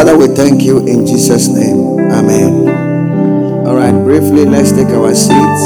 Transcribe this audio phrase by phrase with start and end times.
[0.00, 2.10] Father, we thank you in Jesus' name.
[2.10, 3.66] Amen.
[3.66, 5.62] All right, briefly, let's take our seats.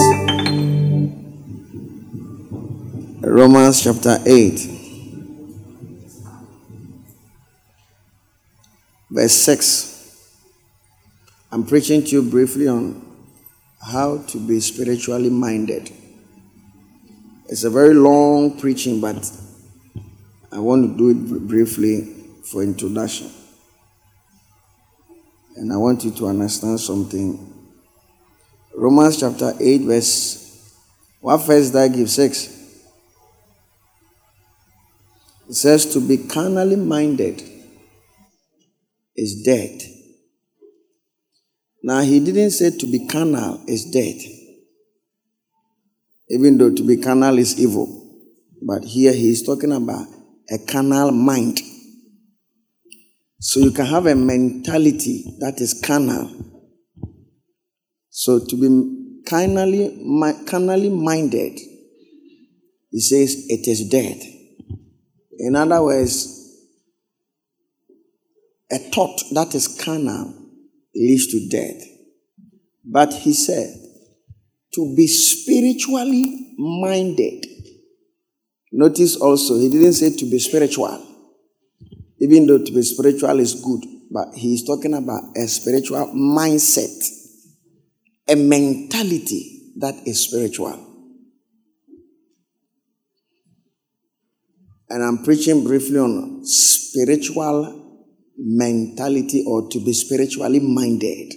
[3.20, 4.58] Romans chapter 8,
[9.08, 10.42] verse 6.
[11.52, 13.06] I'm preaching to you briefly on
[13.80, 15.92] how to be spiritually minded.
[17.46, 19.30] It's a very long preaching, but
[20.50, 22.02] I want to do it briefly
[22.42, 23.30] for introduction.
[25.56, 27.52] And I want you to understand something.
[28.76, 30.44] Romans chapter 8, verse
[31.24, 32.10] what verse that give?
[32.10, 32.48] Six.
[35.48, 37.42] It says to be carnally minded
[39.16, 39.80] is dead.
[41.82, 44.16] Now he didn't say to be carnal is dead.
[46.28, 47.88] Even though to be carnal is evil.
[48.60, 50.06] But here he is talking about
[50.50, 51.62] a carnal mind.
[53.46, 56.30] So you can have a mentality that is carnal.
[58.08, 59.94] So to be carnally,
[60.46, 61.60] carnally minded,
[62.90, 64.18] he says it is dead.
[65.38, 66.26] In other words,
[68.72, 70.32] a thought that is carnal
[70.94, 71.86] leads to death.
[72.82, 73.76] But he said,
[74.74, 77.44] to be spiritually minded.
[78.72, 81.13] Notice also, he didn't say to be spiritual.
[82.20, 87.04] Even though to be spiritual is good, but he is talking about a spiritual mindset,
[88.28, 90.92] a mentality that is spiritual.
[94.88, 97.80] And I'm preaching briefly on spiritual
[98.36, 101.32] mentality or to be spiritually minded.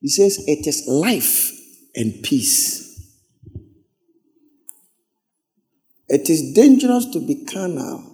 [0.00, 1.52] He says it is life
[1.94, 2.84] and peace.
[6.08, 8.07] It is dangerous to be carnal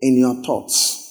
[0.00, 1.06] in your thoughts.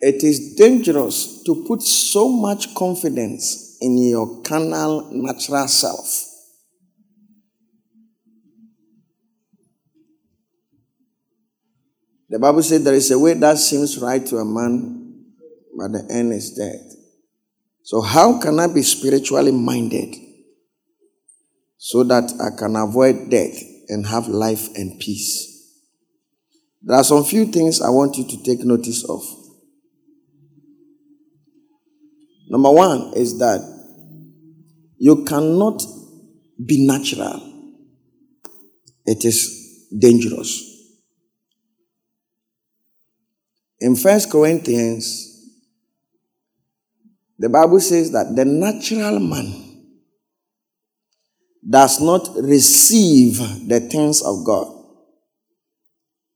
[0.00, 6.26] It is dangerous to put so much confidence in your carnal, natural self.
[12.30, 15.24] The Bible said there is a way that seems right to a man,
[15.76, 16.96] but the end is death.
[17.82, 20.14] So, how can I be spiritually minded
[21.76, 25.50] so that I can avoid death and have life and peace?
[26.82, 29.22] There are some few things I want you to take notice of.
[32.48, 33.60] Number one is that
[34.96, 35.82] you cannot
[36.64, 37.40] be natural,
[39.06, 40.66] it is dangerous.
[43.80, 45.26] In First Corinthians,
[47.38, 49.69] the Bible says that the natural man
[51.68, 53.38] does not receive
[53.68, 54.76] the things of God.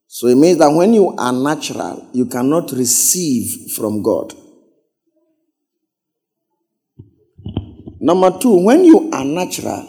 [0.06, 4.34] So it means that when you are natural, you cannot receive from God.
[8.00, 9.88] Number two, when you are natural,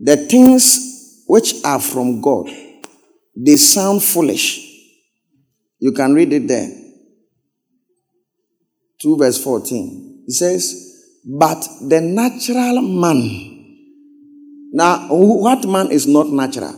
[0.00, 2.48] the things which are from God,
[3.36, 4.64] they sound foolish.
[5.78, 6.70] You can read it there.
[9.00, 10.24] 2 verse 14.
[10.26, 10.87] It says,
[11.24, 13.56] But the natural man.
[14.72, 16.74] Now, what man is not natural?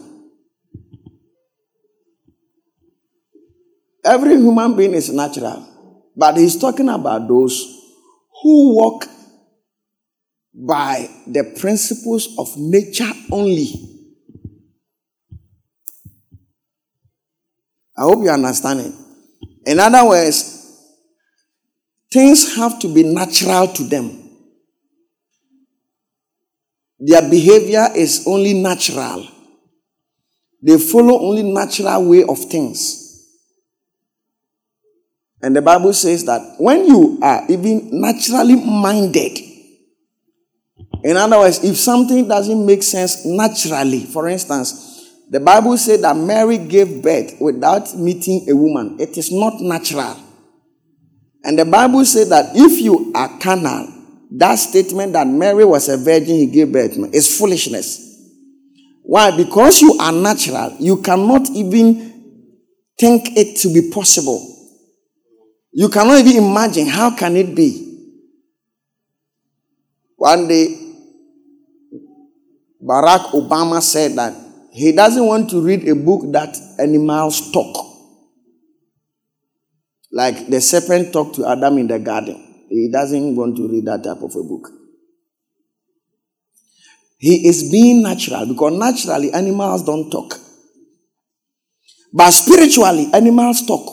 [4.05, 5.67] Every human being is natural.
[6.17, 7.65] But he's talking about those
[8.43, 9.07] who walk
[10.55, 13.73] by the principles of nature only.
[17.97, 18.95] I hope you understand it.
[19.67, 20.57] In other words,
[22.11, 24.20] things have to be natural to them.
[27.01, 29.27] Their behavior is only natural.
[30.63, 33.01] They follow only natural way of things.
[35.43, 39.39] And the Bible says that when you are even naturally minded,
[41.03, 46.17] in other words, if something doesn't make sense naturally, for instance, the Bible said that
[46.17, 48.97] Mary gave birth without meeting a woman.
[49.01, 50.17] It is not natural.
[51.43, 54.00] And the Bible said that if you are carnal,
[54.33, 58.07] that statement that Mary was a virgin, he gave birth is foolishness.
[59.03, 59.37] Why?
[59.37, 62.11] Because you are natural, you cannot even
[62.99, 64.47] think it to be possible.
[65.73, 67.87] You cannot even imagine how can it be.
[70.17, 70.77] One day,
[72.83, 74.35] Barack Obama said that
[74.73, 77.87] he doesn't want to read a book that animals talk.
[80.13, 82.50] Like the serpent talked to Adam in the garden.
[82.71, 84.71] He doesn't want to read that type of a book.
[87.19, 90.39] He is being natural because naturally animals don't talk.
[92.13, 93.85] But spiritually, animals talk.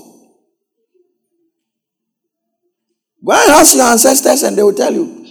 [3.26, 5.26] Go and ask your ancestors and they will tell you.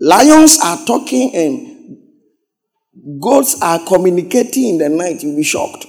[0.00, 1.98] Lions are talking and
[3.20, 5.22] goats are communicating in the night.
[5.22, 5.86] You'll be shocked.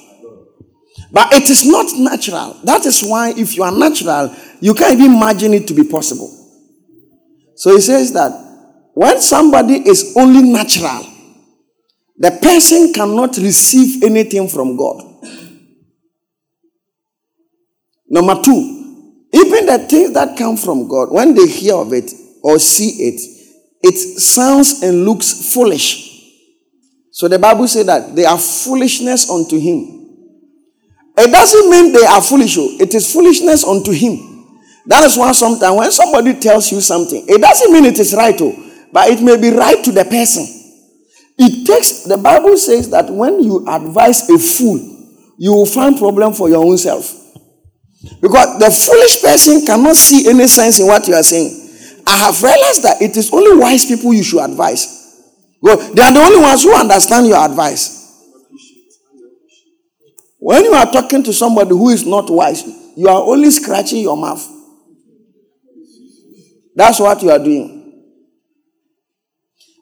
[1.14, 2.60] But it is not natural.
[2.64, 6.28] That is why, if you are natural, you can't even imagine it to be possible.
[7.56, 8.32] So he says that
[8.96, 11.06] when somebody is only natural,
[12.18, 15.04] the person cannot receive anything from God.
[18.10, 22.12] Number two, even the things that come from God, when they hear of it
[22.42, 23.22] or see it,
[23.84, 26.12] it sounds and looks foolish.
[27.12, 29.93] So the Bible says that they are foolishness unto him.
[31.18, 32.76] It doesn't mean they are foolish, oh.
[32.80, 34.60] it is foolishness unto him.
[34.88, 38.36] That is why sometimes when somebody tells you something, it doesn't mean it is right,
[38.42, 38.54] oh,
[38.92, 40.46] but it may be right to the person.
[41.38, 44.80] It takes, the Bible says that when you advise a fool,
[45.38, 47.20] you will find problem for your own self.
[48.22, 51.60] Because the foolish person cannot see any sense in what you are saying.
[52.06, 55.00] I have realized that it is only wise people you should advise.
[55.62, 58.03] Well, they are the only ones who understand your advice.
[60.46, 62.66] When you are talking to somebody who is not wise,
[62.98, 64.46] you are only scratching your mouth.
[66.76, 68.04] That's what you are doing.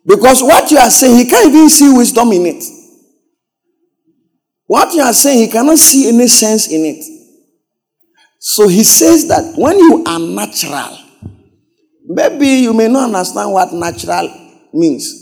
[0.05, 2.63] Because what you are saying, he can't even see wisdom in it.
[4.67, 7.03] What you are saying, he cannot see any sense in it.
[8.37, 10.95] So he says that when you are natural,
[12.05, 14.29] maybe you may not understand what natural
[14.71, 15.20] means.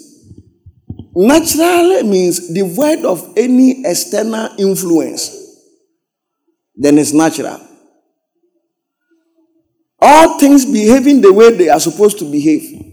[1.16, 5.36] Natural means devoid of any external influence.
[6.76, 7.60] Then it's natural.
[10.02, 12.90] All things behaving the way they are supposed to behave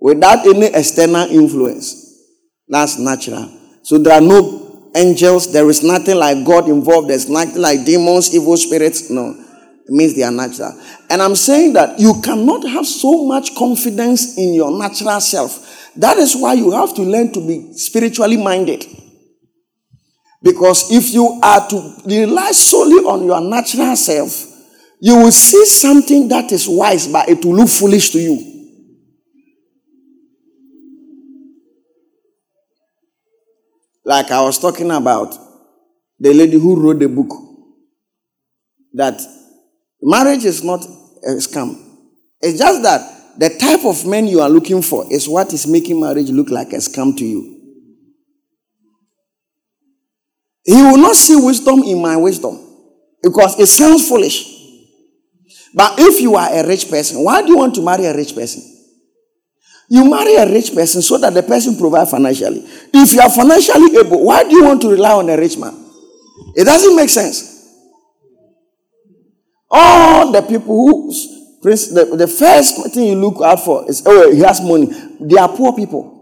[0.00, 2.20] without any external influence.
[2.68, 3.50] That's natural.
[3.82, 8.34] So there are no angels, there is nothing like God involved, there's nothing like demons,
[8.34, 9.10] evil spirits.
[9.10, 10.78] No, it means they are natural.
[11.08, 15.81] And I'm saying that you cannot have so much confidence in your natural self.
[15.96, 18.84] That is why you have to learn to be spiritually minded.
[20.42, 24.46] Because if you are to rely solely on your natural self,
[25.00, 28.52] you will see something that is wise, but it will look foolish to you.
[34.04, 35.36] Like I was talking about
[36.18, 37.30] the lady who wrote the book
[38.94, 39.20] that
[40.00, 41.80] marriage is not a scam.
[42.40, 46.00] It's just that the type of man you are looking for is what is making
[46.00, 47.58] marriage look like a scam to you.
[50.64, 52.58] He will not see wisdom in my wisdom
[53.22, 54.48] because it sounds foolish.
[55.74, 58.34] But if you are a rich person, why do you want to marry a rich
[58.34, 58.62] person?
[59.88, 62.64] You marry a rich person so that the person provide financially.
[62.94, 65.74] If you are financially able, why do you want to rely on a rich man?
[66.54, 67.50] It doesn't make sense.
[69.70, 71.12] All the people who
[71.62, 74.90] the, the first thing you look out for is oh he has money.
[75.20, 76.12] They are poor people.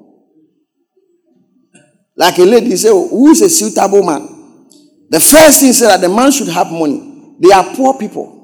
[2.16, 4.69] Like a lady say, who is a suitable man?
[5.08, 7.37] The first thing is that the man should have money.
[7.40, 8.37] They are poor people.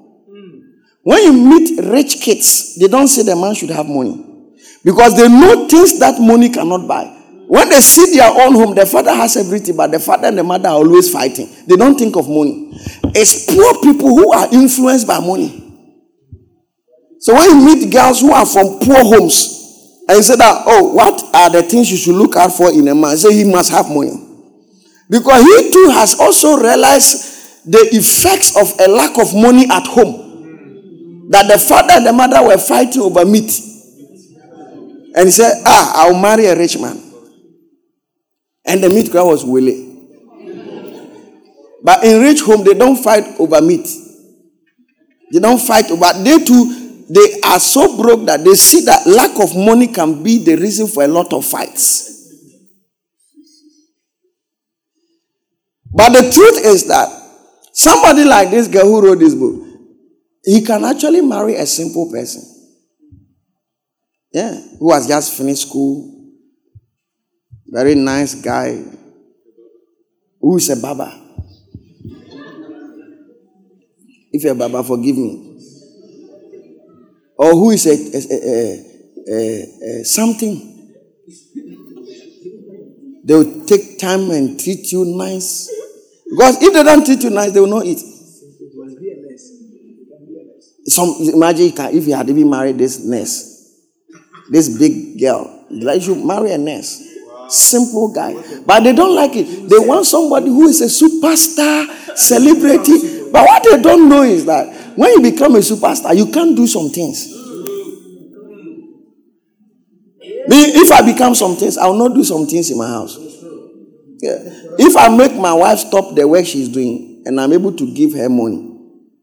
[1.03, 4.55] When you meet rich kids, they don't say the man should have money.
[4.83, 7.05] Because they know things that money cannot buy.
[7.49, 10.43] When they see their own home, the father has everything, but the father and the
[10.43, 11.49] mother are always fighting.
[11.67, 12.71] They don't think of money.
[13.15, 15.66] It's poor people who are influenced by money.
[17.27, 20.95] So when you meet girls who are from poor homes, and you say that, oh,
[20.95, 23.17] what are the things you should look out for in a man?
[23.17, 24.13] Say he must have money.
[25.11, 31.27] Because he too has also realized the effects of a lack of money at home.
[31.31, 33.51] That the father and the mother were fighting over meat.
[35.17, 37.03] And he said, Ah, I'll marry a rich man.
[38.65, 40.13] And the meat crowd was willing.
[41.83, 43.89] But in rich home, they don't fight over meat.
[45.33, 49.39] They don't fight over they too, they are so broke that they see that lack
[49.41, 52.15] of money can be the reason for a lot of fights.
[55.93, 57.09] But the truth is that
[57.73, 59.63] somebody like this girl who wrote this book,
[60.45, 62.43] he can actually marry a simple person.
[64.33, 66.13] Yeah, who has just finished school.
[67.67, 68.83] Very nice guy.
[70.41, 71.23] Who is a Baba?
[74.33, 75.46] If you're a Baba, forgive me.
[77.37, 77.93] Or who is a,
[79.29, 80.73] a, a, something?
[83.25, 85.71] They will take time and treat you nice.
[86.31, 88.01] Because if they don't treat you nice, they will not eat.
[90.89, 93.57] Some imagine if you had even married this nurse
[94.51, 95.65] this big girl.
[95.71, 97.03] Like you marry a nurse.
[97.49, 98.35] Simple guy.
[98.65, 99.69] But they don't like it.
[99.69, 103.31] They want somebody who is a superstar, celebrity.
[103.31, 106.67] But what they don't know is that when you become a superstar, you can't do
[106.67, 107.27] some things.
[110.49, 113.17] If I become some things, I will not do some things in my house.
[114.21, 114.39] Yeah.
[114.79, 118.13] If I make my wife stop the work she's doing and I'm able to give
[118.15, 118.73] her money,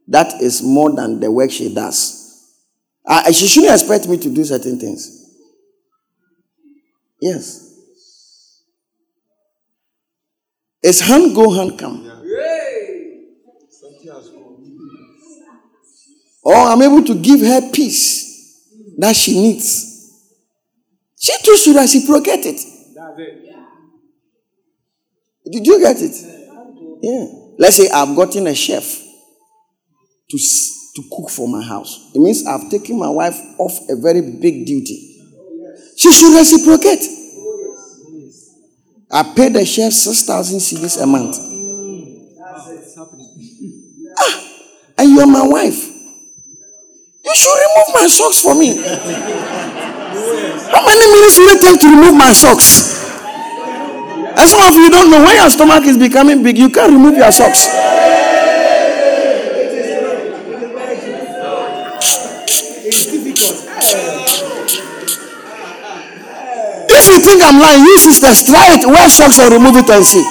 [0.08, 2.22] that is more than the work she does.
[3.06, 5.20] I, she shouldn't expect me to do certain things.
[7.22, 7.80] Yes.
[10.82, 12.13] It's hand go, hand come.
[16.44, 19.92] Or I'm able to give her peace that she needs.
[21.20, 22.60] She too should reciprocate it.
[25.50, 26.16] Did you get it?
[27.02, 27.26] Yeah.
[27.58, 28.84] Let's say I've gotten a chef
[30.30, 30.38] to,
[30.96, 32.12] to cook for my house.
[32.14, 35.22] It means I've taken my wife off a very big duty.
[35.96, 37.04] She should reciprocate.
[39.12, 41.38] I pay the chef 6,000 cedis a month.
[44.18, 44.48] Ah,
[44.98, 45.93] and you're my wife.
[47.34, 48.78] You should remove my socks for me.
[50.70, 53.10] How many minutes will it take to remove my socks?
[54.38, 57.18] And some of you don't know when your stomach is becoming big, you can't remove
[57.18, 57.66] your socks.
[66.86, 68.86] If you think I'm lying, you sisters try it.
[68.86, 70.24] Wear socks and remove it and see.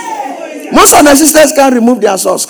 [0.71, 2.47] Most of the sisters can't remove their socks.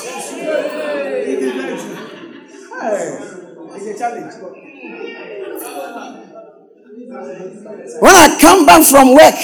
[7.22, 9.34] When I come back from work,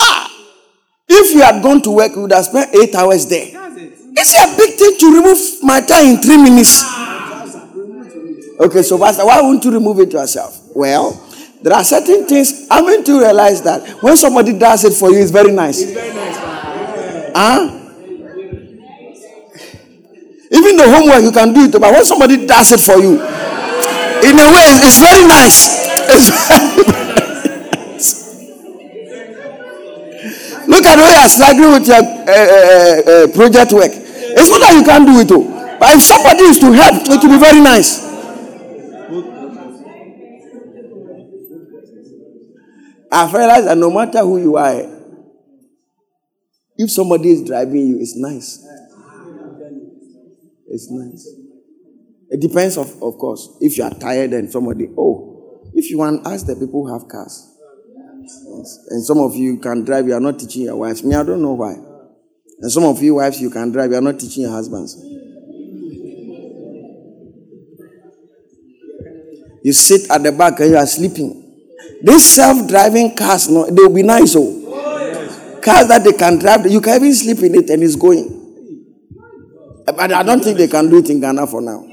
[0.00, 0.30] ah,
[1.08, 3.48] if you had gone to work, you would have spent eight hours there.
[4.16, 6.84] It's a big thing to remove my tie in three minutes.
[8.60, 10.60] Okay, so Pastor, why won't you remove it yourself?
[10.74, 11.12] Well,
[11.62, 12.66] there are certain things.
[12.70, 15.80] I mean to realize that when somebody does it for you, it's very nice.
[15.82, 16.36] It's very nice.
[17.34, 17.74] Huh?
[20.50, 23.14] Even the homework you can do it, but when somebody does it for you,
[24.22, 25.87] in a way, it's very nice.
[30.66, 33.90] Look at how you are struggling with your uh, uh, project work.
[33.92, 35.44] It's not that you can't do it, though.
[35.78, 38.06] But if somebody is to help, it will be very nice.
[43.10, 44.82] I've realized that no matter who you are,
[46.76, 48.64] if somebody is driving you, it's nice.
[50.68, 51.28] It's nice.
[52.30, 53.56] It depends, of, of course.
[53.60, 55.37] If you are tired and somebody, oh,
[55.74, 57.54] if you want, ask the people who have cars.
[58.22, 58.78] Yes.
[58.90, 61.02] And some of you can drive, you are not teaching your wives.
[61.02, 61.74] Me, I don't know why.
[62.60, 64.96] And some of you wives, you can drive, you are not teaching your husbands.
[69.62, 71.44] You sit at the back and you are sleeping.
[72.02, 74.34] These self-driving cars, no, they'll be nice.
[74.36, 75.60] Oh.
[75.62, 78.36] Cars that they can drive, you can even sleep in it and it's going.
[79.84, 81.84] But I don't think they can do it in Ghana for now.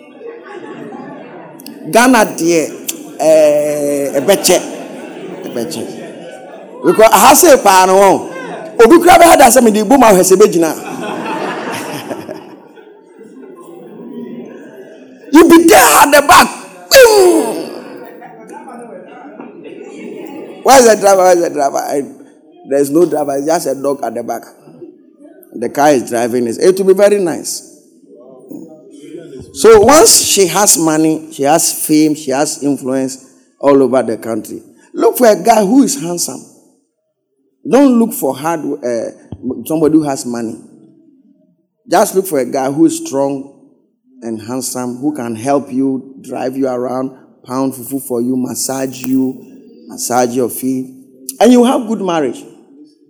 [1.91, 2.84] Ghana, dear,
[3.19, 4.57] Eh, betche,
[5.45, 5.83] a betche
[6.85, 7.95] because aha se paa no.
[8.77, 10.71] Wɔn obi kura bɛ ha da sɛ mi de bu ma ahwɛsɛ bɛ gyina
[15.31, 16.47] you be there at the back.
[16.89, 17.65] Boom
[20.63, 21.21] where is the driver?
[21.23, 22.11] Where is the driver?
[22.67, 23.37] There is no driver.
[23.37, 24.41] It's just a dog at the back.
[25.53, 26.47] The car is driving.
[26.47, 27.74] It it will be very nice.
[29.55, 34.61] So once she has money, she has fame, she has influence all over the country.
[34.93, 36.43] Look for a guy who is handsome.
[37.69, 39.11] Don't look for hard uh,
[39.65, 40.61] somebody who has money.
[41.89, 43.71] Just look for a guy who is strong
[44.21, 49.39] and handsome, who can help you, drive you around, pound fufu for you, massage you,
[49.87, 50.85] massage your feet,
[51.39, 52.43] and you have good marriage.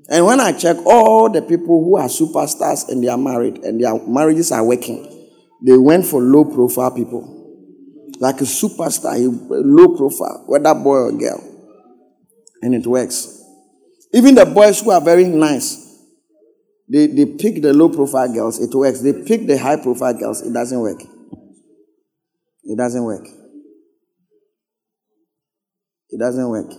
[0.09, 3.81] And when I check all the people who are superstars and they are married and
[3.81, 5.14] their marriages are working,
[5.63, 7.31] they went for low profile people.
[8.19, 9.17] Like a superstar,
[9.49, 11.43] low profile, whether boy or girl.
[12.61, 13.41] And it works.
[14.13, 15.85] Even the boys who are very nice,
[16.87, 19.01] they, they pick the low profile girls, it works.
[19.01, 21.01] They pick the high profile girls, it doesn't work.
[22.63, 23.27] It doesn't work.
[26.09, 26.71] It doesn't work.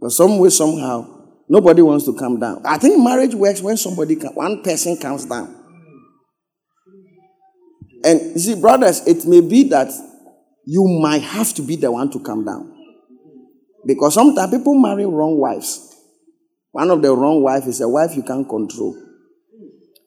[0.00, 1.06] But some way, somehow,
[1.48, 2.62] nobody wants to come down.
[2.66, 5.61] I think marriage works when somebody, one person comes down.
[8.04, 9.90] And you see, brothers, it may be that
[10.64, 12.72] you might have to be the one to come down.
[13.84, 15.88] Because sometimes people marry wrong wives.
[16.70, 18.96] One of the wrong wife is a wife you can't control.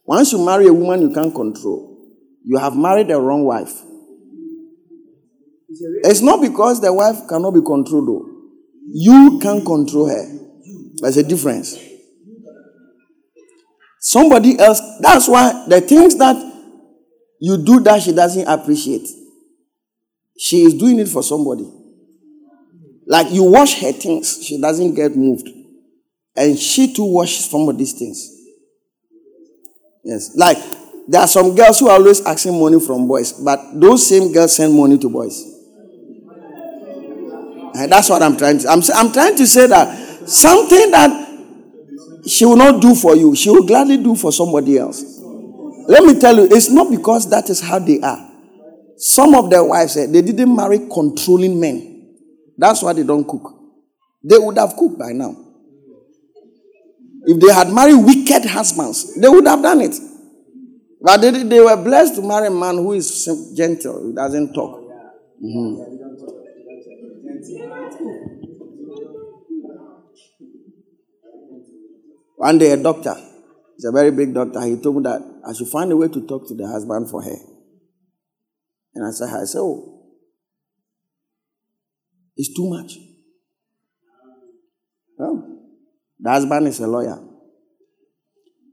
[0.05, 1.97] Once you marry a woman you can't control,
[2.43, 3.81] you have married a wrong wife.
[6.03, 8.31] It's not because the wife cannot be controlled, though.
[8.87, 10.39] You can't control her.
[11.01, 11.77] There's a difference.
[13.99, 16.35] Somebody else, that's why the things that
[17.39, 19.07] you do that she doesn't appreciate,
[20.37, 21.69] she is doing it for somebody.
[23.07, 25.47] Like you wash her things, she doesn't get moved.
[26.35, 28.31] And she too washes some of these things.
[30.03, 30.35] Yes.
[30.35, 30.57] Like
[31.07, 34.55] there are some girls who are always asking money from boys, but those same girls
[34.55, 35.51] send money to boys.
[37.77, 41.25] And that's what I'm trying to I'm, I'm trying to say that something that
[42.27, 45.14] she will not do for you, she will gladly do for somebody else.
[45.87, 48.31] Let me tell you, it's not because that is how they are.
[48.97, 52.15] Some of their wives, eh, they didn't marry controlling men.
[52.57, 53.53] That's why they don't cook.
[54.23, 55.35] They would have cooked by now.
[57.27, 59.95] If they had married wicked husbands, they would have done it.
[61.01, 64.81] But they, they were blessed to marry a man who is gentle, who doesn't talk.
[65.43, 65.95] Mm-hmm.
[72.37, 73.15] One day, a doctor,
[73.75, 76.25] he's a very big doctor, he told me that I should find a way to
[76.27, 77.37] talk to the husband for her.
[78.95, 80.03] And I said, I said, oh,
[82.35, 82.97] it's too much.
[85.17, 85.59] Well,
[86.19, 87.19] the husband is a lawyer.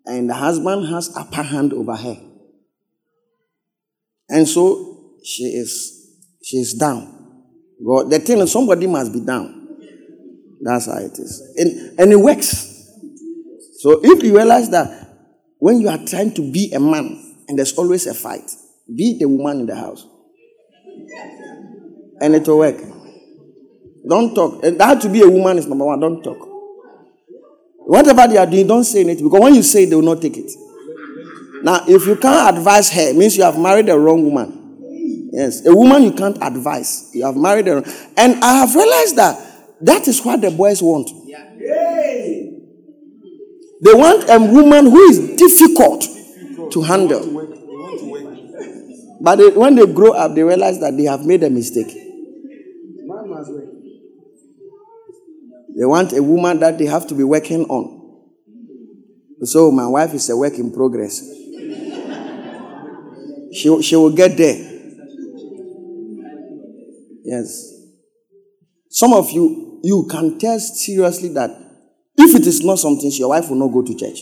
[0.05, 2.17] And the husband has upper hand over her.
[4.29, 7.21] And so she is she is down.
[7.85, 9.69] God, the thing is somebody must be down.
[10.61, 11.55] That's how it is.
[11.57, 12.69] And, and it works.
[13.81, 15.02] So if you realize that
[15.62, 18.50] when you are trying to be a man and there's always a fight,
[18.92, 20.04] be the woman in the house.
[22.21, 22.81] And it will work.
[24.09, 24.64] Don't talk.
[24.64, 26.00] And that to be a woman is number one.
[26.00, 26.49] Don't talk.
[27.87, 29.23] Whatever they are doing, don't say anything.
[29.23, 30.50] Because when you say it, they will not take it.
[31.62, 35.31] Now, if you can't advise her, it means you have married the wrong woman.
[35.33, 35.64] Yes.
[35.64, 37.12] A woman you can't advise.
[37.14, 37.85] You have married wrong.
[38.16, 39.38] And I have realized that
[39.81, 41.09] that is what the boys want.
[43.83, 46.07] They want a woman who is difficult
[46.71, 47.49] to handle.
[49.21, 51.88] But when they grow up, they realize that they have made a mistake.
[55.77, 57.99] They want a woman that they have to be working on.
[59.45, 61.21] So my wife is a work in progress.
[63.53, 64.57] She, she will get there.
[67.25, 67.73] Yes.
[68.88, 71.62] Some of you, you can tell seriously that
[72.16, 74.20] if it is not something, your wife will not go to church.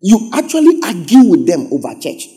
[0.00, 2.28] You actually argue with them over church.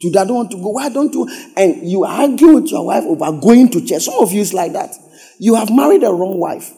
[0.00, 0.70] You don't want to go.
[0.70, 1.28] Why don't you?
[1.56, 4.02] And you argue with your wife over going to church.
[4.02, 4.94] Some of you is like that.
[5.38, 6.72] You have married a wrong wife.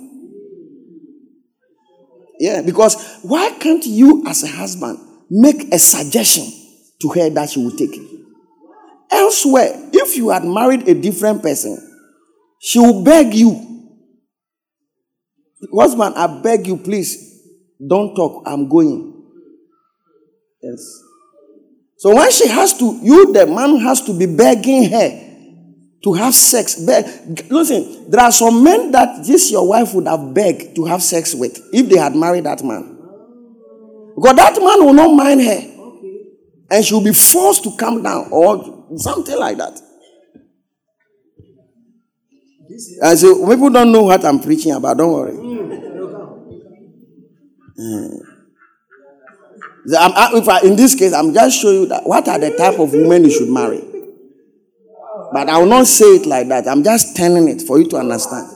[2.38, 6.44] Yeah, because why can't you, as a husband, make a suggestion
[7.00, 7.98] to her that she will take?
[9.10, 11.76] Elsewhere, if you had married a different person,
[12.60, 13.67] she will beg you
[15.74, 17.42] Husband, I beg you, please,
[17.84, 18.42] don't talk.
[18.46, 19.14] I'm going.
[20.62, 21.02] Yes.
[21.96, 25.28] So when she has to, you, the man, has to be begging her
[26.04, 26.76] to have sex.
[26.76, 27.50] Beg.
[27.50, 31.34] Listen, there are some men that this your wife would have begged to have sex
[31.34, 32.96] with if they had married that man.
[34.14, 35.60] Because that man will not mind her.
[36.70, 39.80] And she'll be forced to come down or something like that.
[43.02, 44.98] I say, people don't know what I'm preaching about.
[44.98, 45.47] Don't worry.
[47.78, 48.20] Mm.
[49.96, 53.24] I, in this case, I'm just showing you that what are the type of women
[53.24, 53.82] you should marry.
[55.32, 56.66] But I will not say it like that.
[56.66, 58.48] I'm just telling it for you to understand.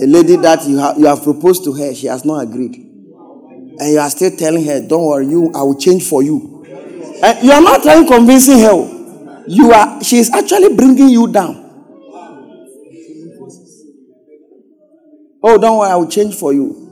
[0.00, 2.76] A lady that you have, you have proposed to her, she has not agreed.
[2.76, 6.64] And you are still telling her, don't worry, you, I will change for you.
[7.22, 9.44] And you are not trying convincing her.
[9.48, 11.67] You are, she is actually bringing you down.
[15.42, 16.84] Oh, don't worry, I will change for you.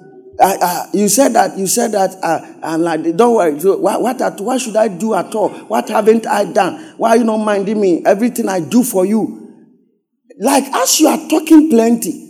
[0.93, 1.57] You said that.
[1.57, 2.15] You said that.
[2.23, 3.59] Uh, like, don't worry.
[3.59, 5.49] So what, what, what should I do at all?
[5.49, 6.95] What haven't I done?
[6.99, 8.03] Why are you not minding me?
[8.05, 9.43] Everything I do for you.
[10.39, 12.23] Like as you are talking plenty,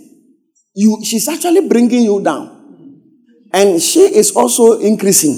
[0.74, 3.02] you she's actually bringing you down,
[3.52, 5.34] and she is also increasing.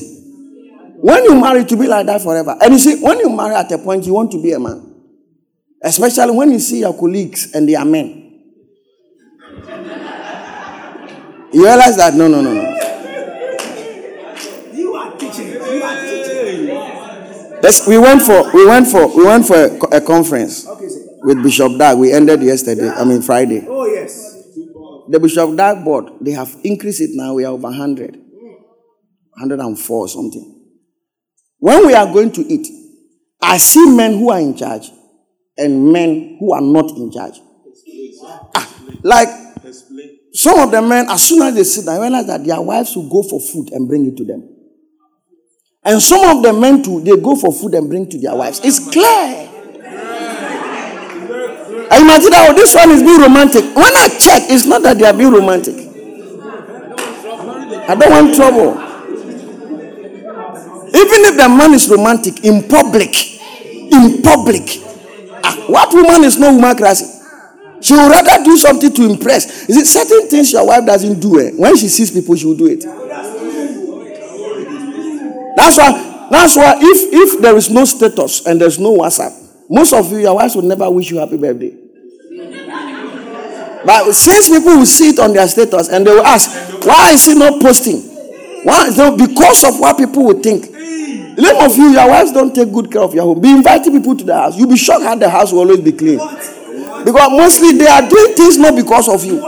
[1.01, 3.73] When you marry to be like that forever, and you see, when you marry at
[3.73, 4.85] a point, you want to be a man,
[5.83, 8.18] especially when you see your colleagues and they are men.
[11.53, 12.15] You realize that?
[12.15, 12.61] No, no, no, no.
[14.73, 15.49] You are teaching.
[15.53, 16.29] You are teaching.
[17.63, 20.89] Yes, we went for we went for we went for a, a conference okay,
[21.23, 21.99] with Bishop Dag.
[21.99, 22.87] We ended yesterday.
[22.87, 23.01] Yeah.
[23.01, 23.65] I mean Friday.
[23.69, 24.37] Oh yes.
[25.09, 27.35] The Bishop Dag board they have increased it now.
[27.35, 28.17] We are over hundred,
[29.37, 30.55] hundred and four something.
[31.59, 32.69] When we are going to eat,
[33.43, 34.91] I see men who are in charge
[35.57, 37.41] and men who are not in charge.
[38.55, 39.29] Ah, like
[40.39, 43.09] Some of the men, as soon as they sit down, realize that their wives will
[43.11, 44.49] go for food and bring it to them.
[45.83, 48.61] And some of the men too, they go for food and bring to their wives.
[48.63, 49.03] It's clear.
[51.91, 53.65] I imagine that oh, this one is being romantic.
[53.75, 55.75] When I check, it's not that they are being romantic.
[57.89, 58.79] I don't want trouble.
[60.87, 63.11] Even if the man is romantic in public,
[63.91, 64.63] in public,
[65.43, 67.18] ah, what woman is no woman crazy?
[67.81, 69.69] She would rather do something to impress.
[69.69, 71.41] Is it certain things your wife doesn't do?
[71.41, 71.53] Eh?
[71.57, 72.81] When she sees people, she will do it.
[75.57, 76.29] That's why.
[76.31, 76.75] That's why.
[76.79, 79.33] If if there is no status and there's no WhatsApp,
[79.71, 81.77] most of you, your wives will never wish you happy birthday.
[83.85, 86.51] But since people will see it on their status and they will ask,
[86.85, 88.01] why is he not posting?
[88.65, 88.91] Why?
[88.91, 90.71] So because of what people will think.
[91.39, 93.41] Name of you, your wives don't take good care of your home.
[93.41, 94.59] Be inviting people to the house.
[94.59, 96.19] You'll be shocked how the house will always be clean.
[97.05, 99.41] Because mostly they are doing things not because of you.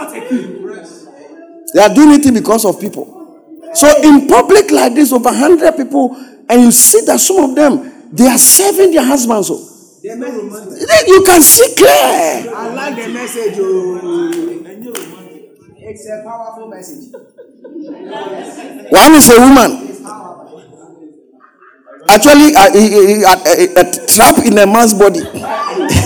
[1.72, 3.16] They are doing it because of people.
[3.74, 6.16] So in public like this, over 100 people,
[6.48, 9.50] and you see that some of them, they are serving their husbands.
[9.50, 9.56] Oh.
[9.56, 9.70] So.
[10.02, 12.52] You can see clear.
[12.54, 13.54] I like the message.
[13.58, 14.40] Oh.
[15.82, 17.12] It's a powerful message.
[18.90, 19.86] One is a woman.
[22.08, 25.20] Actually, a, a, a, a trap in a man's body.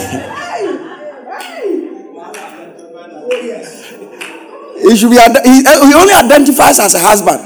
[4.88, 5.16] he should be.
[5.16, 7.40] He, eh, he only identifies as a husband,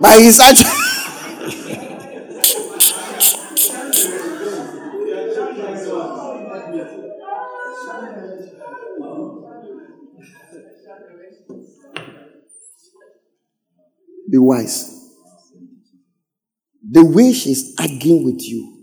[0.00, 0.70] but he's actually.
[14.30, 14.98] be wise.
[16.90, 18.78] The way she's arguing with you,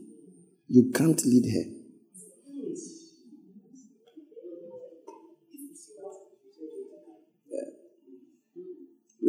[0.68, 1.79] you can't lead her.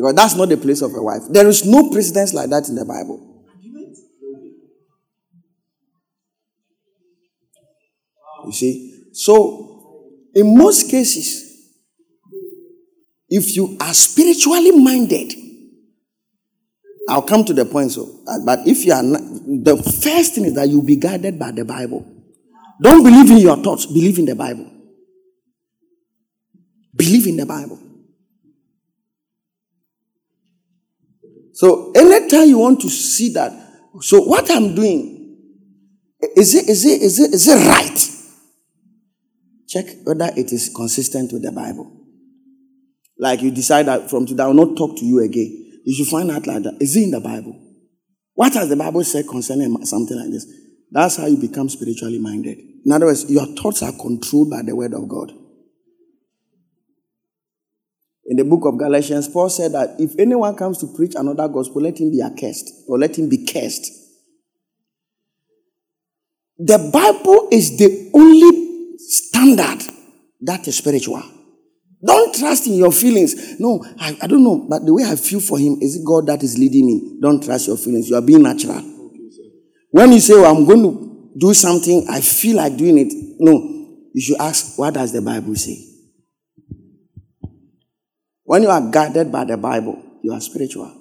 [0.01, 1.21] Because that's not the place of a wife.
[1.29, 3.45] There is no precedence like that in the Bible.
[8.47, 9.11] You see?
[9.13, 11.77] So, in most cases,
[13.29, 15.35] if you are spiritually minded,
[17.07, 17.93] I'll come to the point.
[17.93, 21.39] So, uh, but if you are not, the first thing is that you'll be guided
[21.39, 22.11] by the Bible.
[22.81, 24.71] Don't believe in your thoughts, believe in the Bible.
[26.97, 27.90] Believe in the Bible.
[31.61, 33.53] So anytime you want to see that,
[34.01, 35.37] so what I'm doing,
[36.35, 37.99] is it is it is it is it right?
[39.69, 41.95] Check whether it is consistent with the Bible.
[43.19, 45.83] Like you decide that from today I will not talk to you again.
[45.85, 46.79] You should find out like that.
[46.81, 47.61] Is it in the Bible?
[48.33, 50.47] What has the Bible said concerning something like this?
[50.91, 52.57] That's how you become spiritually minded.
[52.87, 55.31] In other words, your thoughts are controlled by the word of God.
[58.31, 61.83] In the book of Galatians, Paul said that if anyone comes to preach another gospel,
[61.83, 63.91] let him be accursed or let him be cursed.
[66.57, 69.83] The Bible is the only standard
[70.43, 71.25] that is spiritual.
[72.07, 73.59] Don't trust in your feelings.
[73.59, 76.29] No, I, I don't know, but the way I feel for him, is it God
[76.29, 77.19] that is leading me?
[77.21, 78.09] Don't trust your feelings.
[78.09, 78.81] You are being natural.
[79.91, 83.13] When you say, well, I'm going to do something, I feel like doing it.
[83.41, 85.90] No, you should ask, what does the Bible say?
[88.51, 90.93] When you are guided by the Bible, you are spiritual.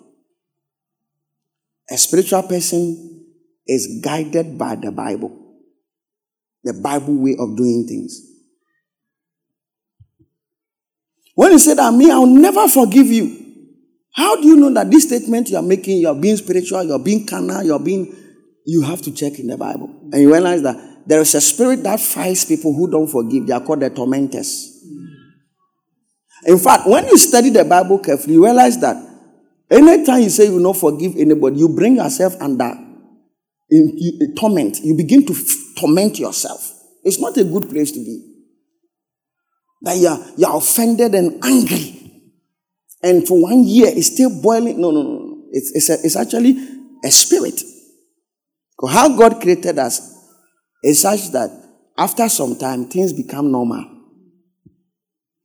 [1.90, 3.26] A spiritual person
[3.66, 5.56] is guided by the Bible,
[6.64, 8.22] the Bible way of doing things.
[11.34, 13.66] When you say that, me, I'll never forgive you.
[14.14, 16.94] How do you know that this statement you are making, you are being spiritual, you
[16.94, 18.16] are being carnal, you are being,
[18.64, 19.90] you have to check in the Bible.
[20.14, 23.48] And you realize that there is a spirit that fights people who don't forgive.
[23.48, 24.69] They are called the tormentors.
[26.46, 28.96] In fact, when you study the Bible carefully, you realize that
[29.70, 32.72] anytime you say you will not forgive anybody, you bring yourself under
[33.70, 34.80] in, in, torment.
[34.82, 36.74] You begin to f- torment yourself.
[37.04, 38.26] It's not a good place to be.
[39.82, 41.96] That you are, you are offended and angry.
[43.02, 44.82] And for one year, it's still boiling.
[44.82, 45.44] No, no, no.
[45.52, 46.58] It's, it's, a, it's actually
[47.04, 47.62] a spirit.
[48.88, 50.16] How God created us
[50.84, 51.50] is such that
[51.98, 53.99] after some time, things become normal.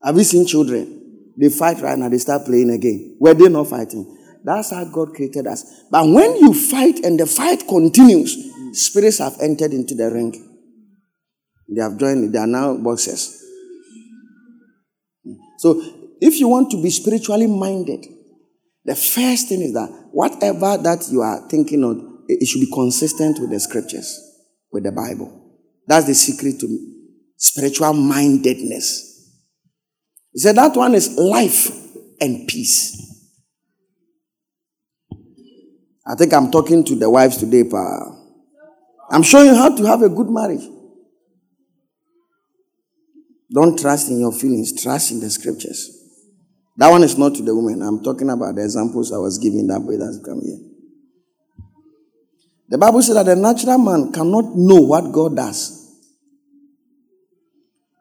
[0.04, 1.32] Have you seen children?
[1.36, 3.16] They fight right now, they start playing again.
[3.18, 4.16] Were they not fighting?
[4.44, 5.84] That's how God created us.
[5.90, 8.36] But when you fight and the fight continues,
[8.72, 10.32] spirits have entered into the ring.
[11.74, 13.42] They have joined, they are now boxers.
[15.58, 15.82] So
[16.20, 18.06] if you want to be spiritually minded,
[18.84, 21.96] the first thing is that whatever that you are thinking of,
[22.28, 24.20] it should be consistent with the scriptures,
[24.70, 25.58] with the Bible.
[25.86, 26.68] That's the secret to
[27.36, 29.13] spiritual mindedness.
[30.34, 31.70] He said that one is life
[32.20, 33.00] and peace.
[36.04, 38.16] I think I'm talking to the wives today, pa.
[39.10, 40.68] I'm showing you how to have a good marriage.
[43.52, 45.88] Don't trust in your feelings, trust in the scriptures.
[46.76, 47.80] That one is not to the woman.
[47.82, 50.58] I'm talking about the examples I was giving that boy that's come here.
[52.68, 55.83] The Bible says that the natural man cannot know what God does.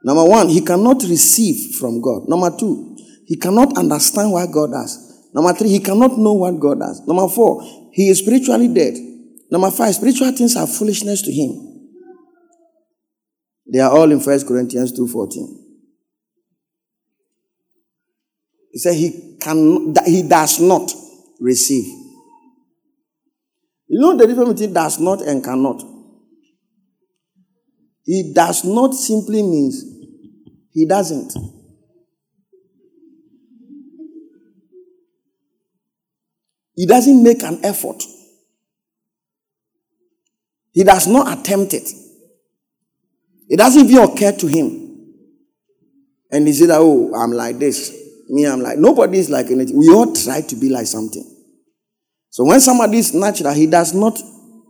[0.03, 2.27] Number one, he cannot receive from God.
[2.27, 5.29] Number two, he cannot understand what God does.
[5.33, 7.01] Number three, he cannot know what God does.
[7.07, 8.95] Number four, he is spiritually dead.
[9.49, 11.73] Number five, spiritual things are foolishness to him.
[13.71, 15.63] They are all in 1 Corinthians 2.14.
[18.71, 20.91] He said he can he does not
[21.39, 21.85] receive.
[23.87, 25.83] You know the difference between does not and cannot.
[28.03, 29.92] He does not simply means
[30.73, 31.33] he doesn't.
[36.75, 38.03] He doesn't make an effort.
[40.71, 41.87] He does not attempt it.
[43.47, 44.83] It doesn't even occur to him.
[46.31, 47.95] And he said, Oh, I'm like this.
[48.29, 49.77] Me, I'm like, nobody is like anything.
[49.77, 51.23] We all try to be like something.
[52.31, 54.17] So when somebody is natural, he does not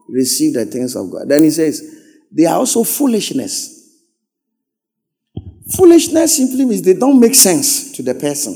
[0.10, 1.30] receive the things of God.
[1.30, 1.82] Then he says,
[2.30, 3.73] they are also foolishness.
[5.72, 8.54] Foolishness simply means they don't make sense to the person.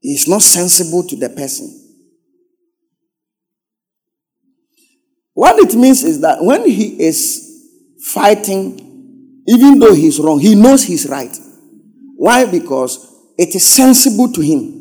[0.00, 1.74] It's not sensible to the person.
[5.34, 7.44] What it means is that when he is
[8.04, 11.36] fighting, even though he's wrong, he knows he's right.
[12.16, 12.44] Why?
[12.44, 14.74] Because it is sensible to him.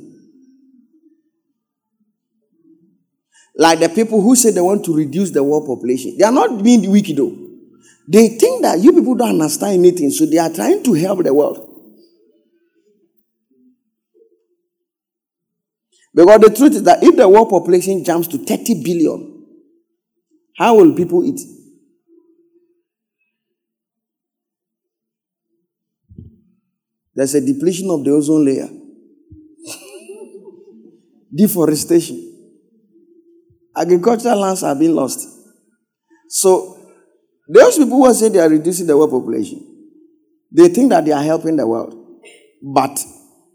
[3.56, 6.16] Like the people who say they want to reduce the world population.
[6.18, 7.47] They are not being wicked though.
[8.08, 11.34] They think that you people don't understand anything, so they are trying to help the
[11.34, 11.64] world.
[16.16, 19.46] Because the truth is that if the world population jumps to 30 billion,
[20.58, 21.40] how will people eat?
[27.14, 28.68] There's a depletion of the ozone layer.
[31.36, 32.24] Deforestation.
[33.76, 35.28] Agricultural lands are being lost.
[36.30, 36.77] So,
[37.48, 39.66] those people who say they are reducing the world population,
[40.52, 41.96] they think that they are helping the world.
[42.62, 43.00] But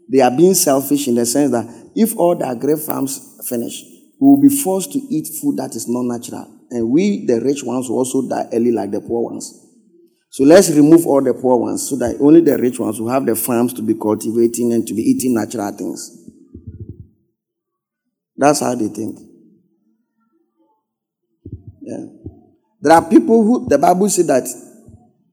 [0.09, 3.83] they are being selfish in the sense that if all the agri farms finish,
[4.19, 6.49] we will be forced to eat food that is not natural.
[6.71, 9.59] And we, the rich ones, will also die early like the poor ones.
[10.29, 13.25] So let's remove all the poor ones so that only the rich ones will have
[13.25, 16.23] the farms to be cultivating and to be eating natural things.
[18.35, 19.19] That's how they think.
[21.81, 22.22] Yeah.
[22.83, 24.45] There are people who the Bible says that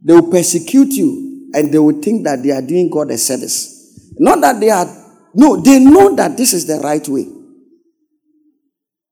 [0.00, 4.12] they will persecute you and they will think that they are doing God a service.
[4.20, 4.86] Not that they are,
[5.34, 7.26] no, they know that this is the right way.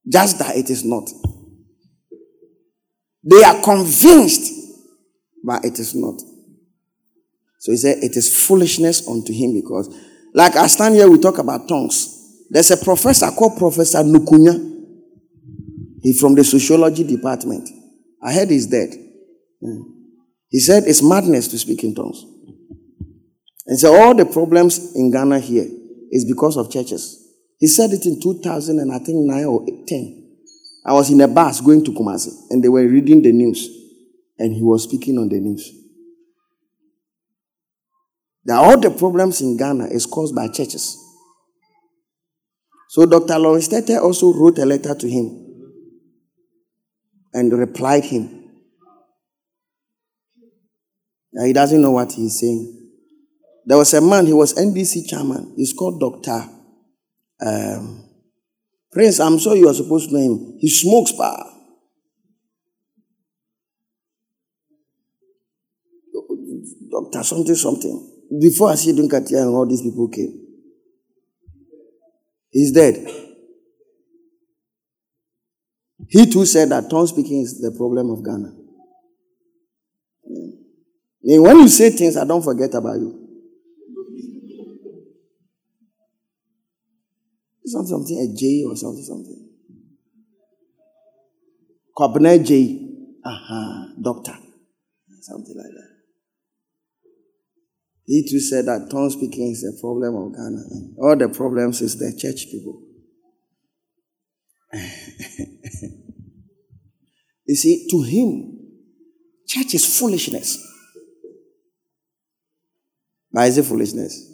[0.08, 1.10] Just that it is not.
[3.24, 4.52] They are convinced
[5.44, 6.20] but it is not.
[7.58, 9.92] So he said, it is foolishness unto him because,
[10.32, 12.46] like I stand here, we talk about tongues.
[12.50, 14.76] There's a professor called Professor Nukunya.
[16.02, 17.68] He's from the sociology department.
[18.22, 18.90] I heard he's dead.
[19.60, 19.82] Hmm.
[20.48, 22.24] He said it's madness to speak in tongues.
[23.66, 25.66] And so all the problems in Ghana here
[26.10, 27.26] is because of churches.
[27.58, 30.24] He said it in 2000 and I think 9 or 10.
[30.86, 33.68] I was in a bus going to Kumasi and they were reading the news
[34.38, 35.70] and he was speaking on the news.
[38.44, 40.96] That all the problems in Ghana is caused by churches.
[42.88, 43.38] So Dr.
[43.38, 45.47] Lawrence Tetteh also wrote a letter to him
[47.32, 48.44] and replied him.
[51.32, 52.74] Now he doesn't know what he's saying.
[53.66, 55.52] There was a man, he was NDC chairman.
[55.56, 56.48] He's called Dr.
[57.44, 58.04] Um,
[58.90, 60.56] Prince, I'm sure you are supposed to know him.
[60.58, 61.44] He smokes power.
[66.90, 68.12] Doctor something something.
[68.40, 70.46] Before Asiedu Nketia and all these people came.
[72.50, 73.27] He's dead.
[76.08, 78.52] He too said that tongue speaking is the problem of Ghana.
[81.22, 81.38] Yeah.
[81.40, 83.26] when you say things, I don't forget about you.
[87.66, 89.48] Something, something, a J or something, something.
[91.94, 92.86] Kwabena Adjei.
[93.26, 94.38] Aha, doctor.
[95.20, 95.88] Something like that.
[98.06, 100.62] He too said that tongue speaking is the problem of Ghana.
[100.96, 102.80] All the problems is the church people.
[107.46, 108.58] you see, to him,
[109.46, 110.64] church is foolishness.
[113.32, 114.28] But is it foolishness?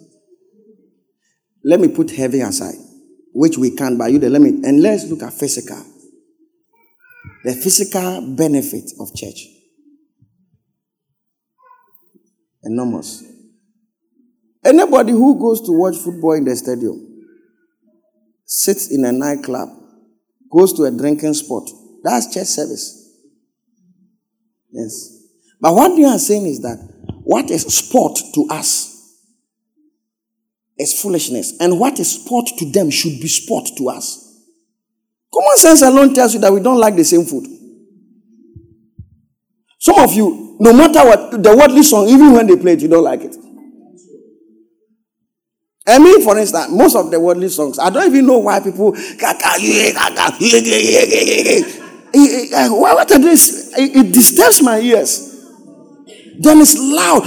[1.63, 2.75] Let me put heavy aside,
[3.33, 5.83] which we can't, but you let me and let's look at physical.
[7.43, 9.47] The physical benefit of church.
[12.63, 13.23] Enormous.
[14.63, 17.23] Anybody who goes to watch football in the stadium,
[18.45, 19.69] sits in a nightclub,
[20.55, 21.69] goes to a drinking spot,
[22.03, 23.01] that's church service.
[24.71, 25.23] Yes.
[25.59, 26.77] But what you are saying is that
[27.23, 28.91] what is sport to us
[30.77, 34.21] is foolishness, and what is sport to them should be sport to us.
[35.33, 37.47] Common sense alone tells you that we don't like the same food.
[39.79, 42.87] Some of you, no matter what the worldly song, even when they play it, you
[42.87, 43.35] don't like it.
[45.87, 48.91] I mean, for instance, most of the worldly songs, I don't even know why people.
[48.91, 49.43] What
[53.11, 53.73] are this?
[53.77, 55.31] It disturbs my ears.
[56.39, 57.23] Then it's loud.